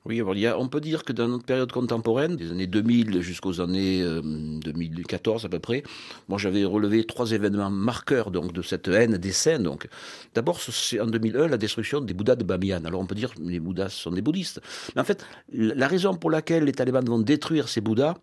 [0.04, 5.44] Oui, on peut dire que dans notre période contemporaine, des années 2000 jusqu'aux années 2014
[5.44, 5.84] euh, à peu près,
[6.28, 9.60] moi j'avais relevé trois événements marqueurs donc de cette haine des saints.
[9.60, 9.88] Donc,
[10.34, 12.84] d'abord, c'est en 2001 la destruction des Bouddhas de Bamiyan.
[12.86, 14.60] Alors on peut dire les Bouddhas sont des bouddhistes,
[14.96, 18.16] mais en fait, la raison pour laquelle les talibans vont détruire ces Bouddhas,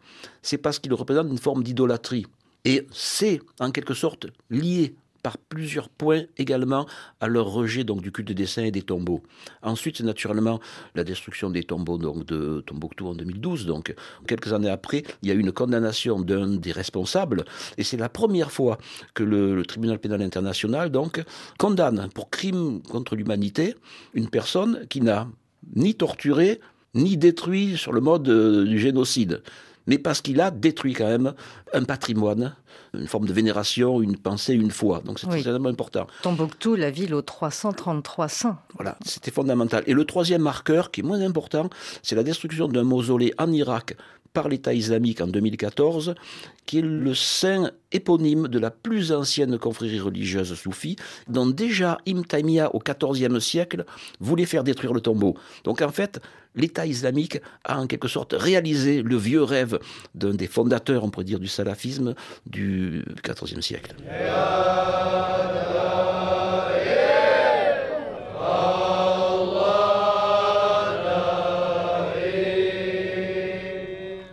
[0.43, 2.27] c'est parce qu'ils représentent une forme d'idolâtrie.
[2.65, 6.87] Et c'est en quelque sorte lié par plusieurs points également
[7.21, 9.23] à leur rejet donc du culte des saints et des tombeaux.
[9.63, 10.61] Ensuite, naturellement
[10.95, 13.67] la destruction des tombeaux de Tombouctou en 2012.
[13.67, 13.95] Donc,
[14.27, 17.45] quelques années après, il y a eu une condamnation d'un des responsables,
[17.77, 18.79] et c'est la première fois
[19.15, 21.23] que le, tribunal pénal international donc
[21.59, 23.75] condamne pour crime contre l'humanité
[24.15, 25.29] une personne qui n'a
[25.75, 26.61] ni torturé
[26.95, 29.43] ni détruit sur le mode euh, du génocide
[29.89, 31.35] mais parce qu'il a détruit quand même
[31.73, 32.55] un patrimoine,
[32.95, 35.03] une forme de vénération, une pensée, une foi.
[35.05, 36.07] Donc c'est extrêmement important.
[36.23, 38.59] Tombouctou, la ville aux 333 saints.
[38.75, 39.83] Voilà, c'était fondamental.
[39.87, 41.71] Et le troisième marqueur, qui est moins important,
[42.03, 43.97] c'est la destruction d'un mausolée en Irak
[44.35, 46.15] par l'État islamique en 2014,
[46.67, 50.97] qui est le saint éponyme de la plus ancienne confrérie religieuse soufie,
[51.29, 53.85] dont déjà Ibn Taymiyyah au XIVe siècle
[54.21, 55.35] voulait faire détruire le tombeau.
[55.65, 56.21] Donc en fait,
[56.59, 59.79] l'État islamique a en quelque sorte réalisé le vieux rêve
[60.15, 62.15] d'un des fondateurs, on pourrait dire, du salafisme
[62.47, 63.95] du XIVe siècle.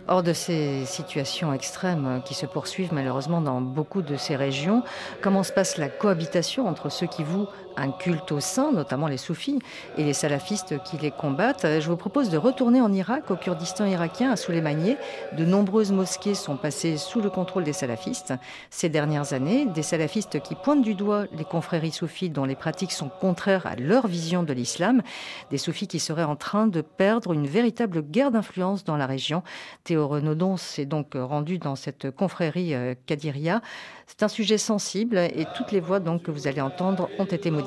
[0.08, 4.82] Hors de ces situations extrêmes qui se poursuivent malheureusement dans beaucoup de ces régions,
[5.20, 9.16] comment se passe la cohabitation entre ceux qui vouent un culte au sein, notamment les
[9.16, 9.58] soufis
[9.96, 11.66] et les salafistes qui les combattent.
[11.80, 14.96] Je vous propose de retourner en Irak, au Kurdistan irakien, à Souleymaniye.
[15.36, 18.32] De nombreuses mosquées sont passées sous le contrôle des salafistes
[18.70, 19.66] ces dernières années.
[19.66, 23.76] Des salafistes qui pointent du doigt les confréries soufis dont les pratiques sont contraires à
[23.76, 25.02] leur vision de l'islam.
[25.50, 29.42] Des soufis qui seraient en train de perdre une véritable guerre d'influence dans la région.
[29.84, 32.74] Théo Renaudon s'est donc rendu dans cette confrérie
[33.06, 33.56] Kadiria.
[33.56, 33.60] Euh,
[34.06, 37.50] C'est un sujet sensible et toutes les voix donc que vous allez entendre ont été
[37.50, 37.65] modifiées.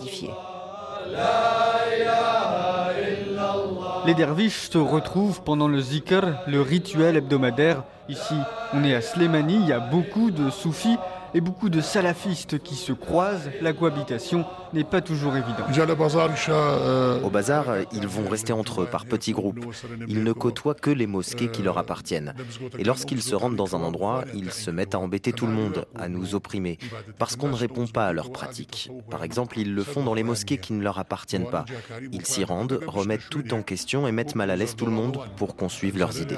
[4.05, 7.83] Les derviches se retrouvent pendant le zikr, le rituel hebdomadaire.
[8.07, 8.35] Ici,
[8.73, 10.97] on est à Slemani, il y a beaucoup de soufis
[11.33, 15.65] et beaucoup de salafistes qui se croisent, la cohabitation n'est pas toujours évidente.
[16.49, 19.59] Euh, Au bazar, ils vont rester entre eux par petits groupes.
[20.07, 22.33] Ils ne côtoient que les mosquées qui leur appartiennent.
[22.77, 25.85] Et lorsqu'ils se rendent dans un endroit, ils se mettent à embêter tout le monde,
[25.95, 26.77] à nous opprimer,
[27.17, 28.91] parce qu'on ne répond pas à leurs pratiques.
[29.09, 31.65] Par exemple, ils le font dans les mosquées qui ne leur appartiennent pas.
[32.11, 35.19] Ils s'y rendent, remettent tout en question et mettent mal à l'aise tout le monde
[35.37, 36.37] pour qu'on suive leurs idées.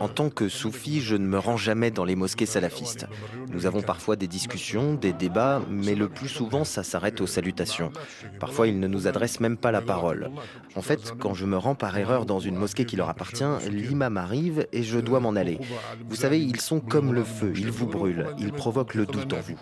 [0.00, 3.06] En tant que soufi, je ne me rends jamais dans les mosquées salafistes.
[3.52, 7.92] Nous avons parfois des discussions, des débats, mais le plus souvent ça s'arrête aux salutations.
[8.40, 10.30] Parfois ils ne nous adressent même pas la parole.
[10.74, 14.16] En fait, quand je me rends par erreur dans une mosquée qui leur appartient, l'imam
[14.16, 15.58] arrive et je dois m'en aller.
[16.08, 19.40] Vous savez, ils sont comme le feu, ils vous brûlent, ils provoquent le doute en
[19.40, 19.58] vous.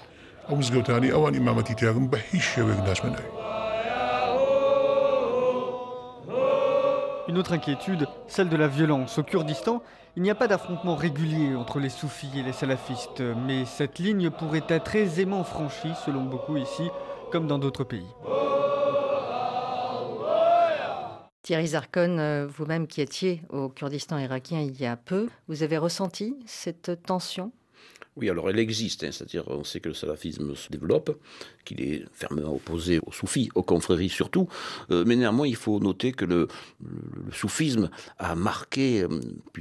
[7.30, 9.18] Une autre inquiétude, celle de la violence.
[9.18, 9.84] Au Kurdistan,
[10.16, 14.30] il n'y a pas d'affrontement régulier entre les soufis et les salafistes, mais cette ligne
[14.30, 16.90] pourrait être aisément franchie, selon beaucoup ici,
[17.30, 18.08] comme dans d'autres pays.
[21.42, 25.78] Thierry Zarkon, euh, vous-même qui étiez au Kurdistan irakien il y a peu, vous avez
[25.78, 27.52] ressenti cette tension?
[28.16, 31.16] Oui, alors elle existe, hein, c'est-à-dire on sait que le salafisme se développe,
[31.64, 34.48] qu'il est fermement opposé aux soufis, aux confréries surtout,
[34.90, 36.48] euh, mais néanmoins il faut noter que le,
[37.32, 39.08] soufisme a marqué euh,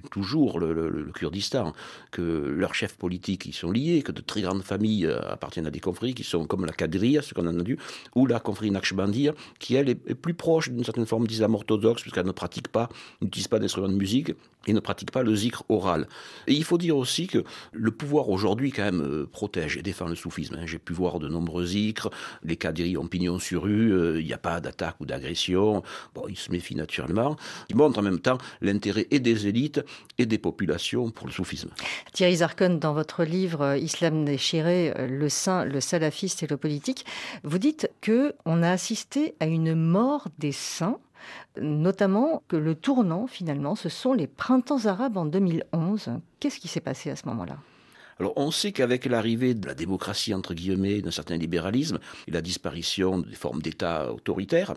[0.09, 1.73] toujours le, Kurdistan,
[2.09, 5.71] que leurs chefs politiques y sont liés, que de très grandes familles euh, appartiennent à
[5.71, 7.77] des confréries qui sont comme la Kadriya, ce qu'on a entendu,
[8.15, 12.25] ou la confrérie Naqshbandiya, qui elle est, plus proche d'une certaine forme d'islam orthodoxe, puisqu'elle
[12.25, 12.89] ne pratique pas,
[13.21, 14.31] n'utilise pas d'instruments de musique
[14.67, 16.07] et ne pratique pas le zikr oral.
[16.47, 20.07] Et il faut dire aussi que le pouvoir aujourd'hui, quand même, euh, protège et défend
[20.07, 20.55] le soufisme.
[20.55, 20.65] Hein.
[20.65, 22.09] J'ai pu voir de nombreux zikrs,
[22.43, 25.83] les cadres ont pignon sur rue, euh, il n'y a pas d'attaque ou d'agression.
[26.13, 27.35] Bon, ils se méfient naturellement.
[27.69, 29.81] Ils montrent en même temps l'intérêt et des élites
[30.17, 31.69] et des populations pour le soufisme.
[32.13, 37.05] Thierry Zarkon, dans votre livre euh, Islam déchiré, le saint, le salafiste et le politique,
[37.43, 40.99] vous dites que on a assisté à une mort des saints
[41.59, 46.11] notamment que le tournant, finalement, ce sont les printemps arabes en 2011.
[46.39, 47.57] Qu'est-ce qui s'est passé à ce moment-là?
[48.19, 52.41] Alors on sait qu'avec l'arrivée de la démocratie, entre guillemets, d'un certain libéralisme et la
[52.41, 54.73] disparition des formes d'État autoritaires,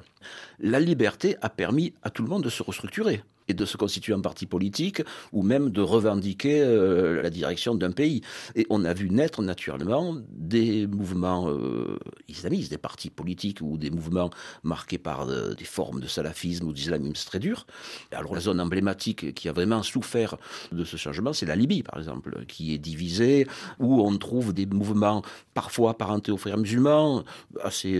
[0.60, 4.14] la liberté a permis à tout le monde de se restructurer et de se constituer
[4.14, 5.02] en parti politique
[5.32, 8.22] ou même de revendiquer euh, la direction d'un pays.
[8.54, 13.90] Et on a vu naître naturellement des mouvements euh, islamistes, des partis politiques ou des
[13.90, 14.30] mouvements
[14.62, 17.66] marqués par euh, des formes de salafisme ou d'islamisme très dur.
[18.12, 20.36] Alors la zone emblématique qui a vraiment souffert
[20.70, 23.46] de ce changement, c'est la Libye par exemple, qui est divisée,
[23.78, 25.22] où on trouve des mouvements
[25.54, 27.24] parfois parentés aux frères musulmans,
[27.62, 27.92] assez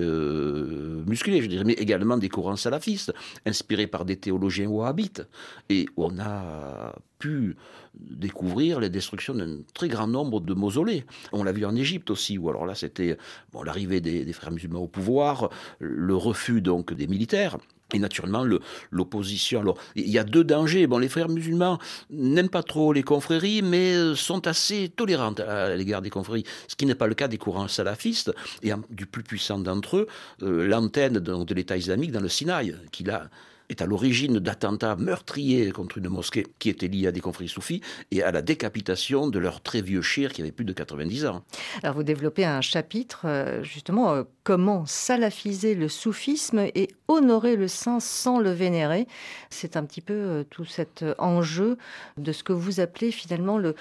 [1.06, 3.12] musclés je dirais, mais également des courants salafistes,
[3.46, 5.22] inspirés par des théologiens wahhabites
[5.68, 7.56] et on a pu
[7.94, 11.04] découvrir les destructions d'un très grand nombre de mausolées.
[11.32, 13.16] On l'a vu en Égypte aussi, où alors là c'était
[13.52, 17.58] bon, l'arrivée des, frères musulmans au pouvoir, le refus donc des militaires.
[17.94, 18.46] Et naturellement,
[18.90, 19.60] l'opposition.
[19.60, 20.86] Alors, il y a deux dangers.
[20.86, 26.00] Bon, les frères musulmans n'aiment pas trop les confréries, mais sont assez tolérants à l'égard
[26.00, 29.58] des confréries, ce qui n'est pas le cas des courants salafistes, et du plus puissant
[29.58, 30.06] d'entre eux,
[30.42, 33.28] euh, l'antenne de, l'État islamique dans le Sinaï, qui là
[33.72, 37.80] est à l'origine d'attentats meurtriers contre une mosquée qui était liée à des conflits soufis
[38.10, 41.42] et à la décapitation de leur très vieux chir qui avait plus de 90 ans.
[41.82, 47.68] Alors vous développez un chapitre euh, justement euh, comment salafiser le soufisme et honorer le
[47.68, 49.06] saint sans le vénérer.
[49.50, 51.78] C'est un petit peu euh, tout cet enjeu
[52.16, 53.74] de ce que vous appelez finalement le,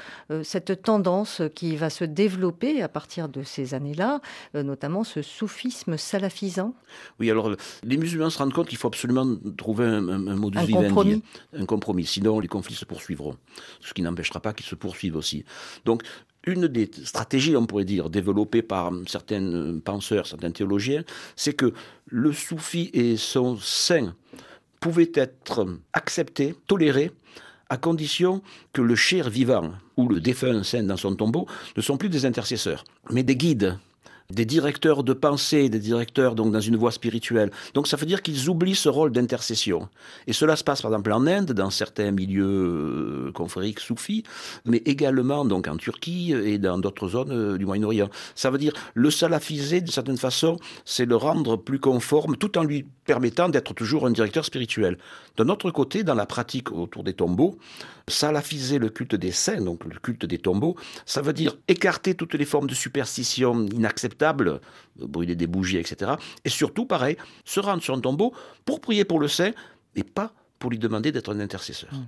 [0.43, 4.21] cette tendance qui va se développer à partir de ces années-là,
[4.53, 6.73] notamment ce soufisme salafisant.
[7.19, 7.51] Oui, alors
[7.83, 9.27] les musulmans se rendent compte qu'il faut absolument
[9.57, 10.01] trouver un,
[10.35, 11.23] modus un compromis.
[11.53, 12.05] un compromis.
[12.05, 13.35] Sinon, les conflits se poursuivront.
[13.81, 15.45] Ce qui n'empêchera pas qu'ils se poursuivent aussi.
[15.85, 16.03] Donc,
[16.45, 21.03] une des stratégies, on pourrait dire, développées par certains penseurs, certains théologiens,
[21.35, 21.73] c'est que
[22.07, 24.15] le soufi et son saint
[24.79, 27.11] pouvaient être acceptés, tolérés,
[27.69, 28.41] à condition
[28.73, 32.25] que le cher vivant ou le défunt saint dans son tombeau ne sont plus des
[32.25, 33.77] intercesseurs, mais des guides
[34.31, 37.51] des directeurs de pensée, des directeurs donc dans une voie spirituelle.
[37.73, 39.89] Donc ça veut dire qu'ils oublient ce rôle d'intercession.
[40.27, 44.23] Et cela se passe par exemple en Inde, dans certains milieux euh, confrériques soufis,
[44.65, 48.09] mais également donc en Turquie et dans d'autres zones euh, du Moyen-Orient.
[48.35, 52.63] Ça veut dire le salafiser de certaine façon, c'est le rendre plus conforme, tout en
[52.63, 54.97] lui permettant d'être toujours un directeur spirituel.
[55.37, 57.57] D'un autre côté, dans la pratique autour des tombeaux,
[58.07, 62.33] salafiser le culte des saints, donc le culte des tombeaux, ça veut dire écarter toutes
[62.33, 64.20] les formes de superstition inacceptables,
[64.95, 66.13] brûler des bougies, etc.
[66.45, 68.33] Et surtout, pareil, se rendre sur un tombeau
[68.65, 69.51] pour prier pour le saint
[69.95, 71.93] et pas pour lui demander d'être un intercesseur.
[71.93, 72.05] Mmh.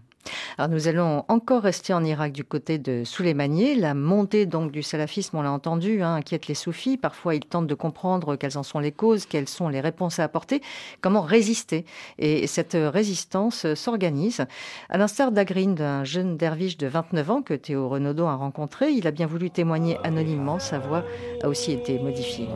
[0.58, 3.76] Alors nous allons encore rester en Irak du côté de Souleymanié.
[3.76, 6.98] La montée donc du salafisme, on l'a entendu, hein, inquiète les soufis.
[6.98, 10.24] Parfois, ils tentent de comprendre quelles en sont les causes, quelles sont les réponses à
[10.24, 10.62] apporter,
[11.02, 11.86] comment résister.
[12.20, 14.46] Et cette résistance s'organise.
[14.90, 19.08] À l'instar d'Agrin, un jeune derviche de 29 ans que Théo Renaudot a rencontré, il
[19.08, 20.60] a bien voulu témoigner anonymement.
[20.60, 21.04] Sa voix
[21.44, 22.48] a aussi été modifiée.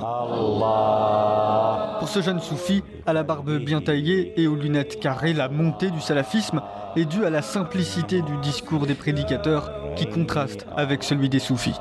[2.00, 5.90] Pour ce jeune soufi, à la barbe bien taillée et aux lunettes carrées, la montée
[5.90, 6.62] du salafisme
[6.96, 11.74] est due à la simplicité du discours des prédicateurs qui contraste avec celui des soufis.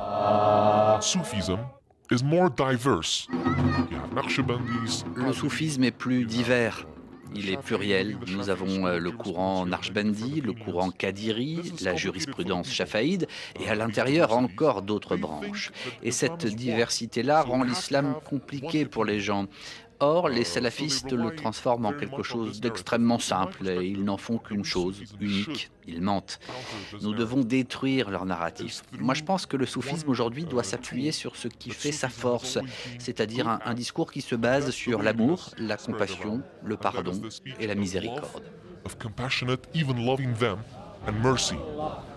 [5.14, 6.86] Le soufisme est plus divers.
[7.34, 8.16] Il est pluriel.
[8.28, 13.26] Nous avons euh, le courant Narshbandi, le courant Kadiri, la jurisprudence Shafaïde,
[13.60, 15.72] et à l'intérieur encore d'autres branches.
[16.02, 19.44] Et cette diversité-là rend l'islam compliqué pour les gens.
[20.00, 24.64] Or, les salafistes le transforment en quelque chose d'extrêmement simple et ils n'en font qu'une
[24.64, 26.38] chose, unique, ils mentent.
[27.00, 28.82] Nous devons détruire leur narratif.
[28.98, 32.58] Moi, je pense que le soufisme aujourd'hui doit s'appuyer sur ce qui fait sa force,
[32.98, 37.20] c'est-à-dire un, discours qui se base sur l'amour, la compassion, le pardon
[37.58, 38.42] et la miséricorde.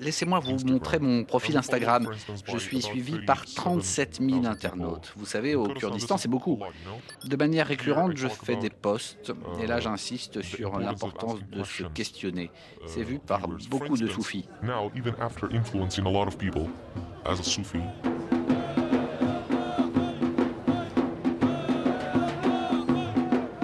[0.00, 2.08] Laissez-moi vous montrer mon profil Instagram.
[2.46, 5.12] Je suis suivi par 37 000 internautes.
[5.16, 6.60] Vous savez, au Kurdistan, c'est beaucoup.
[7.24, 9.32] De manière récurrente, je fais des posts,
[9.62, 12.50] et là j'insiste sur l'importance de se questionner.
[12.86, 14.48] C'est vu par beaucoup de soufis.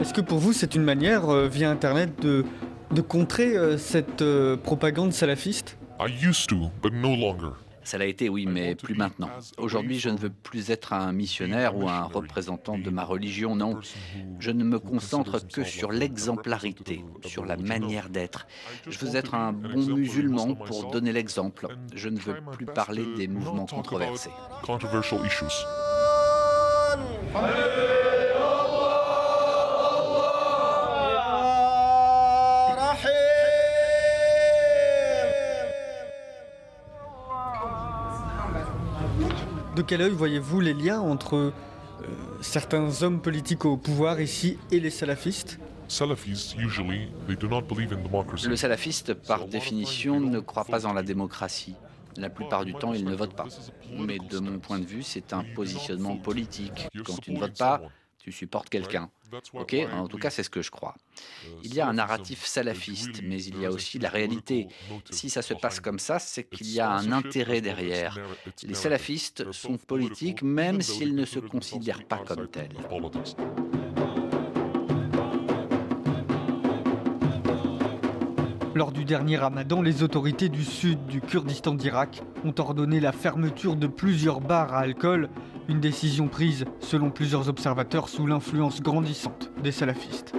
[0.02, 2.44] Est-ce que pour vous, c'est une manière, euh, via Internet, de,
[2.90, 5.78] de contrer euh, cette euh, propagande salafiste?
[7.84, 9.28] Ça l'a été, oui, mais plus maintenant.
[9.58, 13.80] Aujourd'hui, je ne veux plus être un missionnaire ou un représentant de ma religion, non.
[14.38, 18.46] Je ne me concentre que sur l'exemplarité, sur la manière d'être.
[18.88, 21.66] Je veux être un bon musulman pour donner l'exemple.
[21.94, 24.30] Je ne veux plus parler des mouvements controversés.
[39.74, 41.52] De quel œil voyez-vous les liens entre euh,
[42.42, 45.58] certains hommes politiques au pouvoir ici et les salafistes?
[48.48, 51.74] Le salafiste, par définition, ne croit pas en la démocratie.
[52.18, 53.46] La plupart du temps, il ne vote pas.
[53.98, 56.88] Mais de mon point de vue, c'est un positionnement politique.
[57.06, 57.80] Quand tu ne votes pas,
[58.22, 59.11] tu supportes quelqu'un.
[59.52, 60.94] Ok, en tout cas, c'est ce que je crois.
[61.64, 64.68] Il y a un narratif salafiste, mais il y a aussi la réalité.
[65.11, 68.18] Si ça se passe comme ça, c'est qu'il y a un intérêt derrière.
[68.62, 72.76] Les salafistes sont politiques, même s'ils ne se considèrent pas comme tels.
[78.74, 83.76] Lors du dernier ramadan, les autorités du sud du Kurdistan d'Irak ont ordonné la fermeture
[83.76, 85.28] de plusieurs bars à alcool,
[85.72, 90.35] une décision prise, selon plusieurs observateurs, sous l'influence grandissante des salafistes.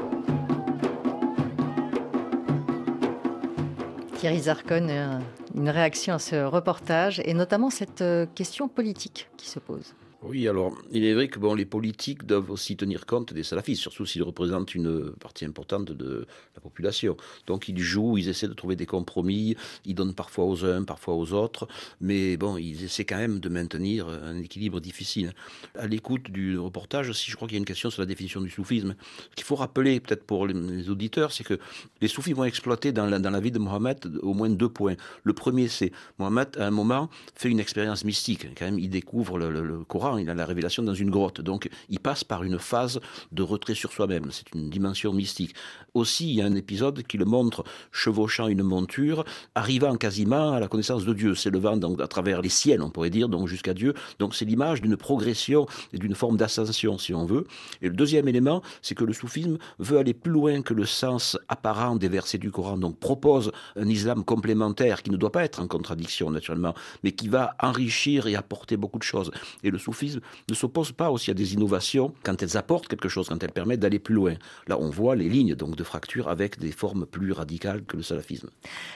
[4.17, 5.19] Thierry Zarkon, euh,
[5.55, 9.95] une réaction à ce reportage et notamment cette euh, question politique qui se pose.
[10.25, 13.81] Oui, alors il est vrai que bon, les politiques doivent aussi tenir compte des salafistes,
[13.81, 17.17] surtout s'ils représentent une partie importante de la population.
[17.45, 21.15] Donc ils jouent, ils essaient de trouver des compromis, ils donnent parfois aux uns, parfois
[21.15, 21.67] aux autres,
[21.99, 25.33] mais bon, ils essaient quand même de maintenir un équilibre difficile.
[25.77, 28.39] À l'écoute du reportage aussi, je crois qu'il y a une question sur la définition
[28.39, 28.95] du soufisme.
[29.31, 31.59] Ce qu'il faut rappeler peut-être pour les auditeurs, c'est que
[31.99, 34.95] les soufis vont exploiter dans la, vie de Mohammed au moins deux points.
[35.23, 38.47] Le premier, c'est Mohammed, à un moment, fait une expérience mystique.
[38.57, 41.41] Quand même, il découvre le, le Coran Il a la révélation dans une grotte.
[41.41, 42.99] Donc il passe par une phase
[43.31, 44.27] de retrait sur soi-même.
[44.31, 45.55] C'est une dimension mystique.
[45.93, 50.59] Aussi, il y a un épisode qui le montre chevauchant une monture, arrivant quasiment à
[50.59, 53.73] la connaissance de Dieu, s'élevant donc à travers les ciels, on pourrait dire, donc jusqu'à
[53.73, 53.93] Dieu.
[54.19, 57.45] Donc c'est l'image d'une progression et d'une forme d'ascension, si on veut.
[57.81, 61.37] Et le deuxième élément, c'est que le soufisme veut aller plus loin que le sens
[61.47, 65.61] apparent des versets du Coran, donc propose un islam complémentaire qui ne doit pas être
[65.61, 66.73] en contradiction naturellement,
[67.03, 69.31] mais qui va enrichir et apporter beaucoup de choses.
[69.63, 73.29] Et le soufisme ne s'oppose pas aussi à des innovations quand elles apportent quelque chose,
[73.29, 74.33] quand elles permettent d'aller plus loin.
[74.67, 78.03] Là, on voit les lignes donc de fracture avec des formes plus radicales que le
[78.03, 78.49] salafisme.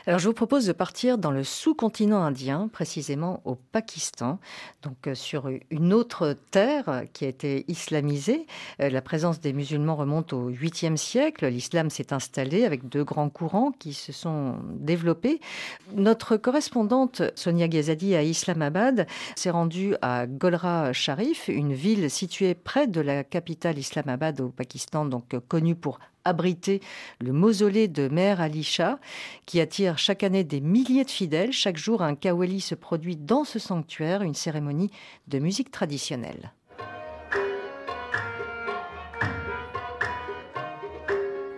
[0.05, 4.39] Alors, je vous propose de partir dans le sous-continent indien, précisément au Pakistan,
[4.83, 8.45] donc euh, sur une autre terre qui a été islamisée.
[8.81, 11.47] Euh, la présence des musulmans remonte au 8e siècle.
[11.47, 15.39] L'islam s'est installé avec deux grands courants qui se sont développés.
[15.95, 22.87] Notre correspondante Sonia Ghazadi à Islamabad s'est rendue à Golra Sharif, une ville située près
[22.87, 26.81] de la capitale Islamabad au Pakistan, donc connue pour abriter
[27.21, 28.99] le mausolée de Mère Ali Shah,
[29.45, 31.51] qui attire chaque année des milliers de fidèles.
[31.51, 34.91] Chaque jour, un kawali se produit dans ce sanctuaire, une cérémonie
[35.27, 36.51] de musique traditionnelle.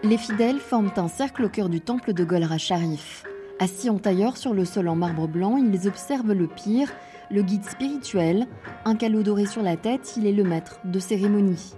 [0.03, 3.23] Les fidèles forment un cercle au cœur du temple de Golra Sharif.
[3.59, 6.89] Assis en tailleur sur le sol en marbre blanc, ils observent le pire,
[7.31, 8.47] le guide spirituel.
[8.85, 11.73] Un calot doré sur la tête, il est le maître de cérémonie.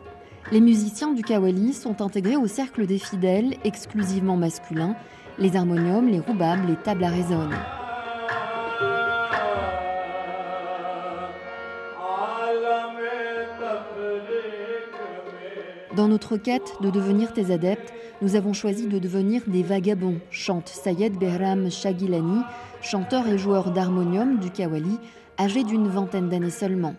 [0.52, 4.96] Les musiciens du Kawali sont intégrés au cercle des fidèles, exclusivement masculins,
[5.38, 7.56] les harmoniums, les roubabs, les tables à résonne.
[15.96, 20.70] Dans notre quête de devenir tes adeptes, nous avons choisi de devenir des vagabonds, chante
[20.70, 22.42] Sayed Behram Shagilani,
[22.82, 25.00] chanteur et joueur d'harmonium du Kawali,
[25.42, 26.94] âgé d'une vingtaine d'années seulement.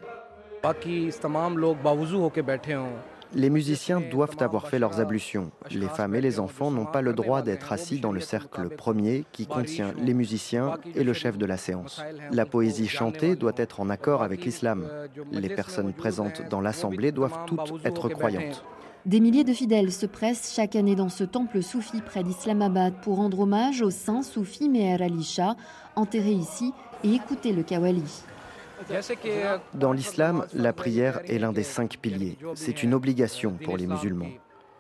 [3.35, 5.53] Les musiciens doivent avoir fait leurs ablutions.
[5.71, 9.25] Les femmes et les enfants n'ont pas le droit d'être assis dans le cercle premier
[9.33, 12.03] qui contient les musiciens et le chef de la séance.
[12.33, 14.89] La poésie chantée doit être en accord avec l'islam.
[15.31, 18.65] Les personnes présentes dans l'assemblée doivent toutes être croyantes.
[19.07, 23.17] Des milliers de fidèles se pressent chaque année dans ce temple soufi près d'Islamabad pour
[23.17, 25.57] rendre hommage au saint soufi Meher Ali Shah,
[25.97, 26.73] enterré ici,
[27.03, 28.05] et écouter le Kawali.
[29.75, 32.39] Dans l'islam, la prière est l'un des cinq piliers.
[32.55, 34.31] C'est une obligation pour les musulmans.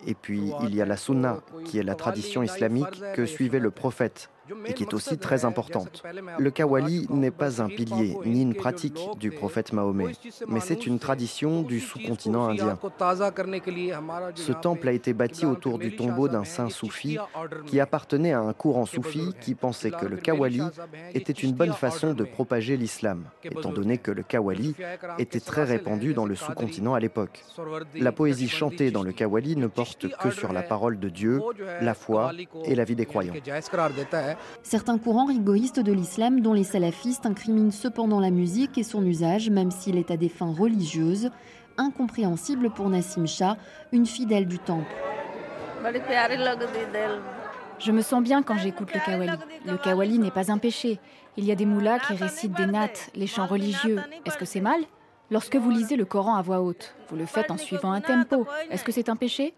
[0.06, 3.70] Et puis, il y a la sunna, qui est la tradition islamique que suivait le
[3.70, 4.30] prophète
[4.66, 6.02] et qui est aussi très importante.
[6.38, 10.12] Le kawali n'est pas un pilier ni une pratique du prophète Mahomet,
[10.48, 12.78] mais c'est une tradition du sous-continent indien.
[14.34, 17.18] Ce temple a été bâti autour du tombeau d'un saint soufi
[17.66, 20.62] qui appartenait à un courant soufi qui pensait que le kawali
[21.14, 24.74] était une bonne façon de propager l'islam, étant donné que le kawali
[25.18, 27.44] était très répandu dans le sous-continent à l'époque.
[27.94, 31.40] La poésie chantée dans le kawali ne porte que sur la parole de Dieu,
[31.80, 32.32] la foi
[32.64, 33.34] et la vie des croyants.
[34.62, 39.50] Certains courants rigoristes de l'islam, dont les salafistes, incriminent cependant la musique et son usage,
[39.50, 41.30] même s'il est à des fins religieuses,
[41.78, 43.56] incompréhensible pour Nassim Shah,
[43.92, 44.92] une fidèle du temple.
[47.78, 49.32] Je me sens bien quand j'écoute le kawali.
[49.66, 51.00] Le kawali n'est pas un péché.
[51.36, 53.98] Il y a des moulas qui récitent des nattes, les chants religieux.
[54.24, 54.80] Est-ce que c'est mal?
[55.30, 58.46] Lorsque vous lisez le Coran à voix haute, vous le faites en suivant un tempo.
[58.70, 59.54] Est-ce que c'est un péché?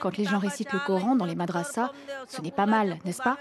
[0.00, 1.90] Quand les gens récitent le Coran dans les madrasas,
[2.28, 3.38] ce n'est pas mal, n'est-ce pas?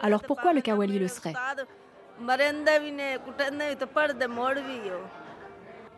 [0.00, 1.34] Alors pourquoi le kawali le serait?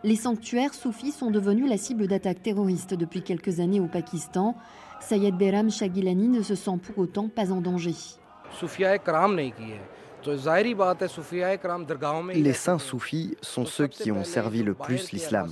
[0.04, 4.56] Les sanctuaires soufis sont devenus la cible d'attaques terroristes depuis quelques années au Pakistan.
[5.00, 7.94] Sayed Behram Shagilani ne se sent pour autant pas en danger.
[12.34, 15.50] Les saints soufis sont ceux qui ont servi le plus l'islam.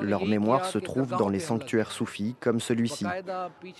[0.00, 3.06] Leur mémoire se trouve dans les sanctuaires soufis comme celui-ci.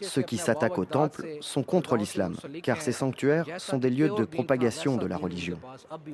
[0.01, 4.24] Ceux qui s'attaquent au temple sont contre l'islam, car ces sanctuaires sont des lieux de
[4.24, 5.59] propagation de la religion.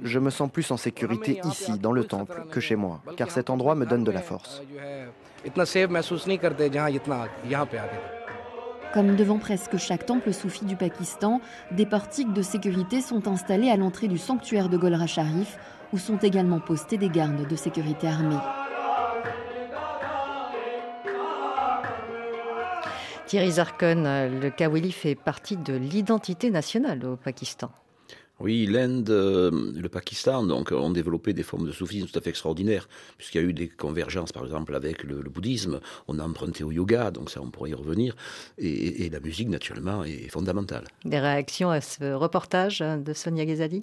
[0.02, 3.50] Je me sens plus en sécurité ici, dans le temple, que chez moi, car cet
[3.50, 4.62] endroit me donne de la force.
[8.94, 13.76] Comme devant presque chaque temple soufi du Pakistan, des portiques de sécurité sont installés à
[13.76, 15.58] l'entrée du sanctuaire de Golra Sharif,
[15.92, 18.36] où sont également postés des gardes de sécurité armés.
[23.26, 24.04] Thierry Zarkon,
[24.40, 27.70] le Kawili fait partie de l'identité nationale au Pakistan.
[28.40, 32.30] Oui, l'Inde, euh, le Pakistan, donc, ont développé des formes de soufisme tout à fait
[32.30, 35.80] extraordinaires, puisqu'il y a eu des convergences, par exemple, avec le, bouddhisme.
[36.06, 38.14] On a emprunté au yoga, donc ça, on pourrait y revenir.
[38.56, 40.84] Et, et la musique, naturellement, est fondamentale.
[41.04, 43.80] Des réactions à ce reportage de Sonia Ghazali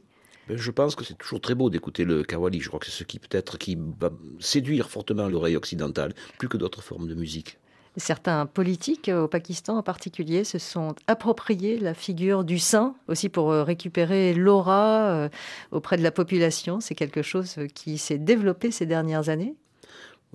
[0.47, 2.61] ben, Je pense que c'est toujours très beau d'écouter le kawali.
[2.61, 6.55] Je crois que c'est ce qui peut-être qui va séduire fortement l'oreille occidentale, plus que
[6.55, 7.57] d'autres formes de musique.
[7.97, 13.51] Certains politiques au Pakistan en particulier se sont appropriés la figure du saint aussi pour
[13.51, 15.29] euh, récupérer l'aura euh,
[15.71, 16.81] auprès de la population.
[16.81, 19.55] C'est quelque chose qui s'est développé ces dernières années.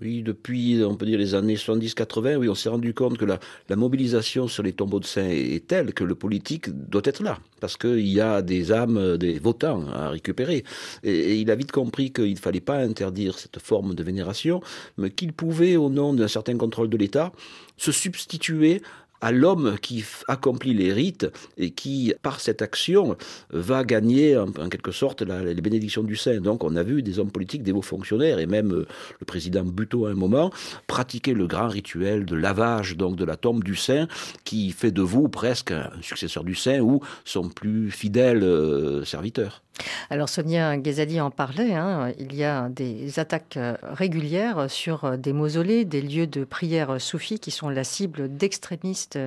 [0.01, 3.39] Oui, depuis, on peut dire, les années 70-80, oui, on s'est rendu compte que la,
[3.77, 7.77] mobilisation sur les tombeaux de saints est, telle que le politique doit être là, parce
[7.77, 10.65] qu'il y a des âmes, des votants à récupérer.
[11.03, 14.63] Et, il a vite compris qu'il ne fallait pas interdire cette forme de vénération,
[14.97, 17.33] mais qu'il pouvait, au nom d'un certain contrôle de l'État,
[17.77, 18.81] se substituer
[19.21, 23.17] à l'homme qui accomplit les rites et qui, par cette action,
[23.51, 26.41] va gagner en, quelque sorte les bénédictions du saint.
[26.41, 28.87] Donc on a vu des hommes politiques, des hauts fonctionnaires et même euh,
[29.21, 30.51] le président Buteau à un moment
[30.87, 34.09] pratiquer le grand rituel de lavage donc de la tombe du saint
[34.45, 39.63] qui fait de vous presque un successeur du saint ou son plus fidèle euh, serviteur.
[40.11, 42.13] Alors Sonia Ghazali en parlait, hein.
[42.19, 47.01] il y a des attaques euh, régulières sur euh, des mausolées, des lieux de prière
[47.01, 49.19] soufis qui sont la cible d'extrémistes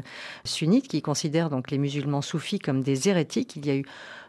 [0.43, 3.55] sunnites qui considèrent donc les musulmans soufis comme des hérétiques.
[3.55, 3.85] Il y a eu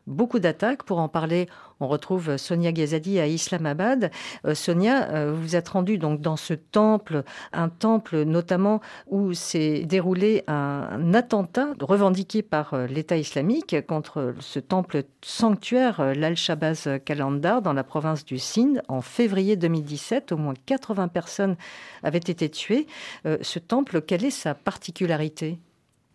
[0.07, 0.82] beaucoup d'attaques.
[0.82, 1.48] Pour en parler,
[1.80, 4.11] on retrouve Sonia Ghazadi à Islamabad.
[4.46, 9.84] Euh, Sonia, euh, vous êtes rendue donc dans ce temple, un temple notamment où s'est
[9.84, 17.72] déroulé un, attentat revendiqué par euh, l'État islamique contre ce temple sanctuaire, l'Al-Shabaz Kalandar, dans
[17.72, 20.32] la province du Sindh, en février 2017.
[20.32, 21.57] Au moins 80 personnes
[22.02, 22.86] avaient été tuées.
[23.24, 25.59] ce temple, quelle est sa particularité?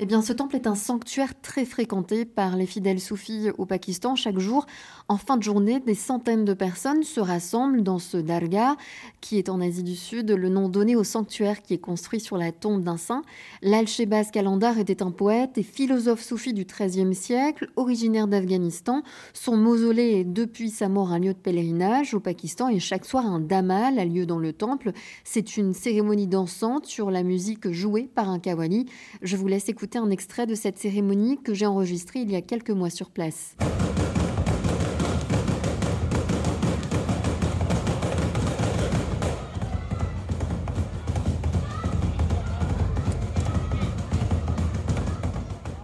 [0.02, 4.16] Eh bien, ce temple est un sanctuaire très fréquenté par les fidèles soufis au Pakistan.
[4.16, 4.66] Chaque jour,
[5.10, 8.78] en fin de journée, des centaines de personnes se rassemblent dans ce dargah,
[9.20, 12.38] qui est en Asie du Sud, le nom donné au sanctuaire qui est construit sur
[12.38, 13.24] la tombe d'un saint.
[13.62, 19.04] L'Al-Shebaz Kalandar était un poète et philosophe soufi du XIIIe siècle, originaire d'Afghanistan.
[19.34, 23.26] Son mausolée est depuis sa mort un lieu de pèlerinage au Pakistan et chaque soir
[23.26, 24.94] un damal a lieu dans le temple.
[25.26, 28.86] C'est une cérémonie dansante sur la musique jouée par un kawali.
[29.22, 32.42] Je vous laisse écouter un extrait de cette cérémonie que j'ai enregistrée il y a
[32.42, 33.56] quelques mois sur place.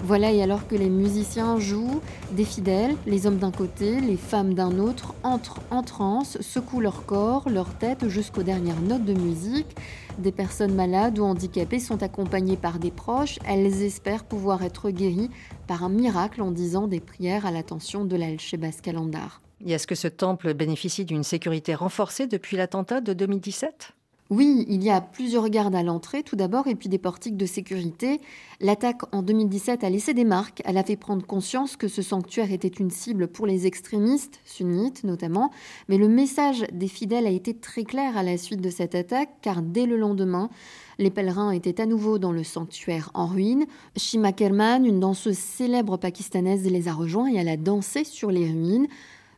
[0.05, 1.99] Voilà, et alors que les musiciens jouent,
[2.33, 7.07] des fidèles, les hommes d'un côté, les femmes d'un autre, entrent en transe, secouent leur
[7.07, 9.75] corps, leur tête jusqu'aux dernières notes de musique.
[10.19, 13.39] Des personnes malades ou handicapées sont accompagnées par des proches.
[13.47, 15.31] Elles espèrent pouvoir être guéries
[15.65, 19.41] par un miracle en disant des prières à l'attention de l'Al-Shebas Kalandar.
[19.65, 23.93] Et est-ce que ce temple bénéficie d'une sécurité renforcée depuis l'attentat de 2017
[24.31, 27.45] oui, il y a plusieurs gardes à l'entrée, tout d'abord, et puis des portiques de
[27.45, 28.21] sécurité.
[28.59, 30.63] L'attaque en 2017 a laissé des marques.
[30.65, 35.03] Elle a fait prendre conscience que ce sanctuaire était une cible pour les extrémistes, sunnites
[35.03, 35.51] notamment.
[35.89, 39.29] Mais le message des fidèles a été très clair à la suite de cette attaque,
[39.43, 40.49] car dès le lendemain,
[40.97, 43.65] les pèlerins étaient à nouveau dans le sanctuaire en ruine.
[43.95, 48.47] Shima Kerman, une danseuse célèbre pakistanaise, les a rejoints et elle a dansé sur les
[48.47, 48.87] ruines.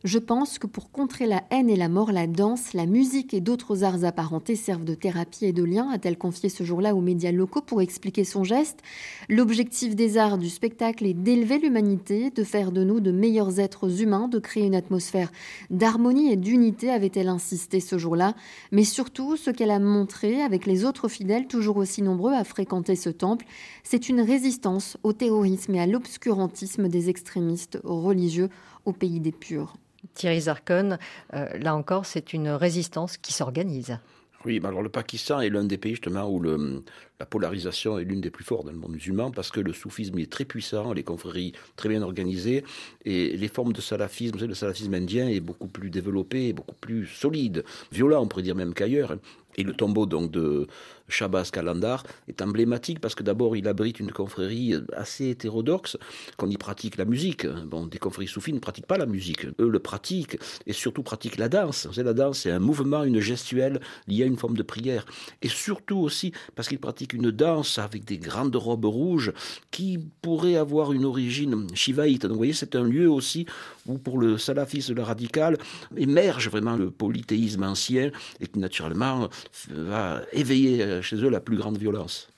[0.04, 3.42] Je pense que pour contrer la haine et la mort, la danse, la musique et
[3.42, 7.32] d'autres arts apparentés servent de thérapie et de lien, a-t-elle confié ce jour-là aux médias
[7.32, 8.82] locaux pour expliquer son geste.
[9.28, 14.02] L'objectif des arts du spectacle est d'élever l'humanité, de faire de nous de meilleurs êtres
[14.02, 15.32] humains, de créer une atmosphère
[15.72, 18.36] d'harmonie et d'unité, avait-elle insisté ce jour-là.
[18.72, 22.96] Mais surtout, ce qu'elle a montré avec les autres fidèles, toujours aussi nombreux à fréquenter
[22.96, 23.48] ce temple,
[23.84, 28.50] c'est une résistance au terrorisme et à l'obscurantisme des extrémistes religieux
[28.88, 29.76] au pays des purs.
[30.14, 30.98] Thierry Zarkon,
[31.34, 34.00] euh, là encore, c'est une résistance qui s'organise.
[34.46, 38.30] Oui, alors le Pakistan est l'un des pays justement où la polarisation est l'une des
[38.30, 41.54] plus fortes dans le monde musulman parce que le soufisme est très puissant, les confréries
[41.76, 42.64] très bien organisées
[43.04, 47.66] et les formes de salafisme, le salafisme indien est beaucoup plus développé, beaucoup plus solide,
[47.92, 49.18] violent on pourrait dire même qu'ailleurs.
[49.58, 50.68] Et le tombeau donc de
[51.10, 55.98] Shabazz Kalandar est emblématique parce que d'abord il abrite une confrérie assez hétérodoxe,
[56.38, 57.48] qu'on y pratique la musique.
[57.48, 60.38] Bon, des confréries soufis ne pratiquent pas la musique, eux le pratiquent
[60.68, 61.88] et surtout pratiquent la danse.
[61.92, 65.06] C'est la danse, c'est un mouvement, une gestuelle liée à une forme de prière.
[65.42, 69.34] Et surtout aussi parce qu'ils pratiquent une danse avec des grandes robes rouges
[69.72, 72.24] qui pourrait avoir une origine shivaïte.
[72.24, 73.48] Donc vous voyez, c'est un lieu aussi
[73.88, 75.58] où pour le salafisme, radical,
[75.96, 79.30] émerge vraiment le polythéisme ancien et qui naturellement
[79.70, 82.30] va éveiller chez eux la plus grande violence.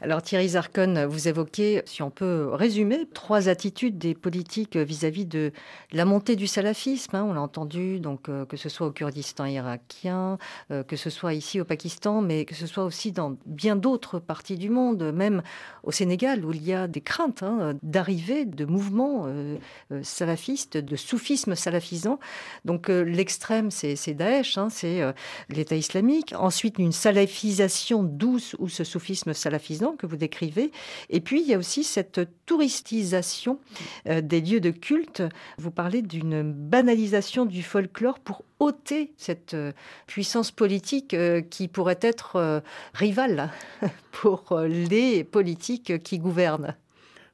[0.00, 5.52] Alors Thierry Zarkon, vous évoquez, si on peut résumer, trois attitudes des politiques vis-à-vis de
[5.92, 7.16] la montée du salafisme.
[7.16, 7.24] Hein.
[7.28, 10.38] on l'a entendu, donc euh, que ce soit au Kurdistan irakien,
[10.70, 14.18] euh, que ce soit ici au Pakistan, mais que ce soit aussi dans bien d'autres
[14.18, 15.42] parties du monde, même
[15.82, 19.56] au Sénégal, où il y a des craintes hein, d'arrivée de mouvements euh,
[20.02, 22.18] salafistes, de soufisme salafisant.
[22.64, 25.00] Donc l'extrême, c'est Daesh, hein, c'est
[25.48, 26.34] l'État islamique.
[26.52, 30.70] Ensuite, une salafisation douce où ce soufisme salafisant que vous décrivez.
[31.08, 33.58] Et puis, il y a aussi cette touristisation
[34.06, 35.22] euh, des lieux de culte.
[35.56, 39.72] Vous parlez d'une banalisation du folklore pour ôter cette euh,
[40.06, 43.50] puissance politique euh, qui pourrait être rivale
[44.12, 46.76] pour les politiques qui gouvernent.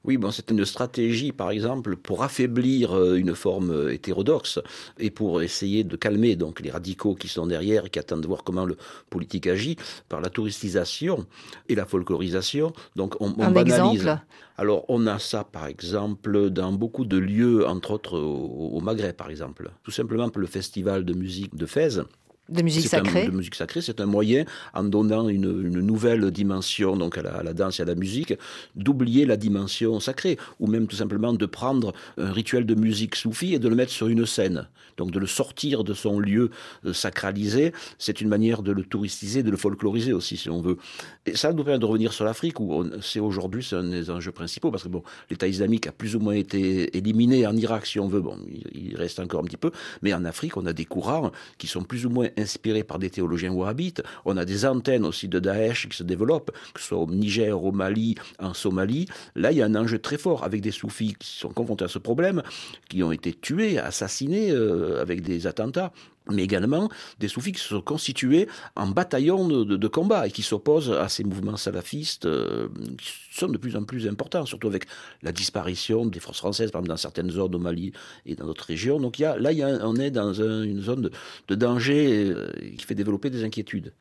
[0.08, 4.58] Oui, bon, c'est une stratégie, par exemple, pour affaiblir euh, une forme euh, hétérodoxe
[4.98, 8.26] et pour essayer de calmer donc les radicaux qui sont derrière et qui attendent de
[8.26, 8.78] voir comment le
[9.10, 9.76] politique agit
[10.08, 11.26] par la touristisation
[11.68, 12.72] et la folklorisation.
[12.96, 14.08] Donc, on, on banalise.
[14.56, 19.14] Alors, on a ça, par exemple, dans beaucoup de lieux, entre autres au, au Maghreb,
[19.14, 19.70] par exemple.
[19.82, 22.00] Tout simplement pour le festival de musique de Fès
[22.48, 23.26] de musique sacrée.
[23.26, 24.44] de musique sacrée, c'est un moyen,
[24.74, 25.48] en donnant une,
[25.80, 28.34] nouvelle dimension donc à la, danse et à la musique,
[28.74, 33.54] d'oublier la dimension sacrée, ou même tout simplement de prendre un rituel de musique soufie
[33.54, 34.68] et de le mettre sur une scène.
[34.96, 36.50] Donc de le sortir de son lieu
[36.84, 40.78] euh, sacralisé, c'est une manière de le touristiser, de le folkloriser aussi, si on veut.
[41.26, 44.32] Et ça nous permet de revenir sur l'Afrique, où c'est aujourd'hui c'est un des enjeux
[44.32, 48.00] principaux, parce que bon, l'État islamique a plus ou moins été éliminé en Irak, si
[48.00, 48.20] on veut.
[48.20, 48.38] Bon,
[48.72, 49.70] il reste encore un petit peu,
[50.02, 53.10] mais en Afrique, on a des courants qui sont plus ou moins inspirés par des
[53.10, 54.02] théologiens wahhabites.
[54.24, 57.62] On a des antennes aussi de Daesh qui se développent, que ce soit au Niger,
[57.62, 59.06] au Mali, en Somalie.
[59.34, 61.88] Là, il y a un enjeu très fort avec des soufis qui sont confrontés à
[61.88, 62.42] ce problème,
[62.88, 65.92] qui ont été tués, assassinés euh, avec des attentats
[66.30, 70.92] mais également des soufis qui se sont constitués en bataillons de, combat et qui s'opposent
[70.92, 72.68] à ces mouvements salafistes euh,
[72.98, 74.84] qui sont de plus en plus importants, surtout avec
[75.22, 77.92] la disparition des forces françaises, par exemple dans certaines zones au Mali
[78.26, 79.00] et dans d'autres régions.
[79.00, 79.36] Donc là,
[79.82, 81.10] on est dans une zone
[81.48, 83.92] de, danger euh, qui fait développer des inquiétudes.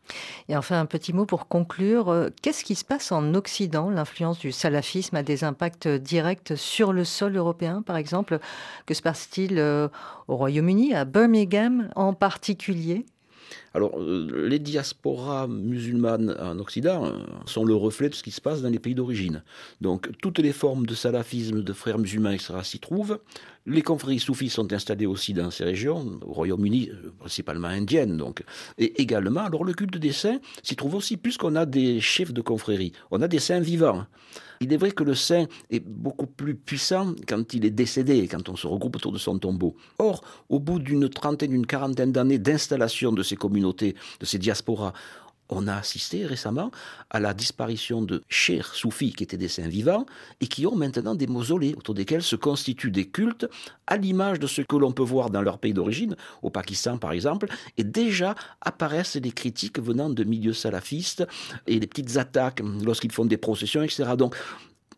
[0.50, 2.10] Et enfin, un petit mot pour conclure.
[2.10, 6.94] Euh, qu'est-ce qui se passe en Occident L'influence du salafisme a des impacts directs sur
[6.94, 8.40] le sol européen, par exemple?
[8.86, 9.60] Que se passe-t-il
[10.28, 13.06] au Royaume-Uni, à Birmingham en particulier
[13.74, 17.12] alors, euh, les diasporas musulmanes en Occident euh,
[17.46, 19.44] sont le reflet de ce qui se passe dans les pays d'origine.
[19.82, 23.20] Donc, toutes les formes de salafisme, de frères musulmans, etc., s'y trouvent.
[23.66, 28.44] Les confréries soufis sont installées aussi dans ces régions, au Royaume-Uni, euh, principalement indiennes, donc.
[28.78, 32.42] Et également, alors, le culte des saints s'y trouve aussi, puisqu'on a des chefs de
[32.42, 32.94] confréries.
[33.12, 34.06] On a des saints vivants.
[34.60, 38.50] Il est vrai que le saint est beaucoup plus puissant quand il est décédé, quand
[38.50, 39.76] on se regroupe autour de son tombeau.
[40.00, 44.94] Or, au bout d'une trentaine, d'une quarantaine d'années d'installation de ces communautés, de ces diasporas,
[45.50, 46.72] on a assisté récemment
[47.10, 50.06] à la disparition de chers soufis qui étaient des saints vivants
[50.42, 53.48] et qui ont maintenant des mausolées autour desquels se constituent des cultes
[53.88, 57.12] à l'image de ce que l'on peut voir dans leur pays d'origine, au Pakistan par
[57.12, 57.48] exemple,
[57.78, 61.26] et déjà apparaissent des critiques venant de milieux salafistes
[61.66, 64.16] et des petites attaques lorsqu'ils font des processions, etc.
[64.18, 64.36] Donc,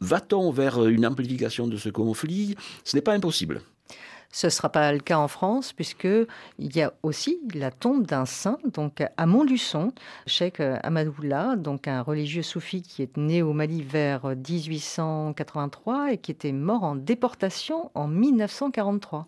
[0.01, 2.55] va-t-on vers une amplification de ce conflit?
[2.83, 3.61] Ce n'est pas impossible.
[4.31, 6.27] Ce ne sera pas le cas en France, puisqu'il
[6.75, 9.91] y a aussi la tombe d'un saint, donc à Montluçon,
[10.27, 16.31] Cheikh Amadoullah, donc un religieux soufi qui est né au Mali vers 1883 et qui
[16.31, 19.27] était mort en déportation en 1943.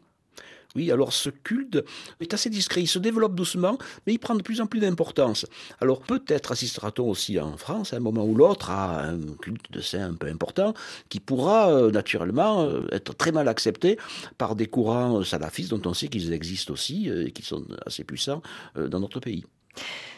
[0.75, 1.83] Oui, alors ce culte
[2.19, 5.45] est assez discret, il se développe doucement, mais il prend de plus en plus d'importance.
[5.81, 9.81] Alors peut-être assistera-t-on aussi en France, à un moment ou l'autre, à un culte de
[9.81, 10.73] saint un peu important,
[11.09, 13.97] qui pourra euh, naturellement euh, être très mal accepté
[14.37, 18.03] par des courants salafistes dont on sait qu'ils existent aussi euh, et qui sont assez
[18.03, 18.41] puissants
[18.75, 19.45] dans notre pays.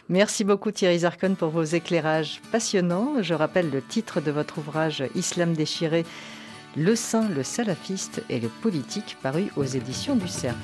[0.10, 3.22] Merci beaucoup Thierry Zarkon pour vos éclairages passionnants.
[3.22, 6.06] Je rappelle le titre de votre ouvrage Islam déchiré
[6.76, 10.56] le Saint, le salafiste et le politique, paru aux éditions du Cerf.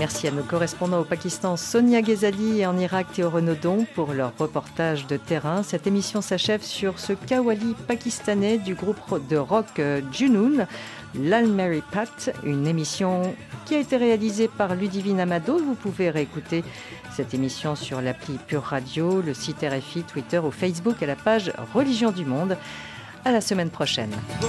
[0.00, 4.32] Merci à nos correspondants au Pakistan, Sonia Ghezali, et en Irak, Théo Renaudon, pour leur
[4.38, 5.62] reportage de terrain.
[5.62, 8.96] Cette émission s'achève sur ce kawali pakistanais du groupe
[9.28, 10.66] de rock euh, Junoon,
[11.14, 11.48] l'Al
[11.90, 13.34] Pat, une émission
[13.66, 15.58] qui a été réalisée par Ludivine Amado.
[15.58, 16.64] Vous pouvez réécouter
[17.14, 21.52] cette émission sur l'appli Pure Radio, le site RFI, Twitter ou Facebook à la page
[21.74, 22.56] Religion du Monde.
[23.24, 24.12] À la semaine prochaine.
[24.42, 24.46] Oh,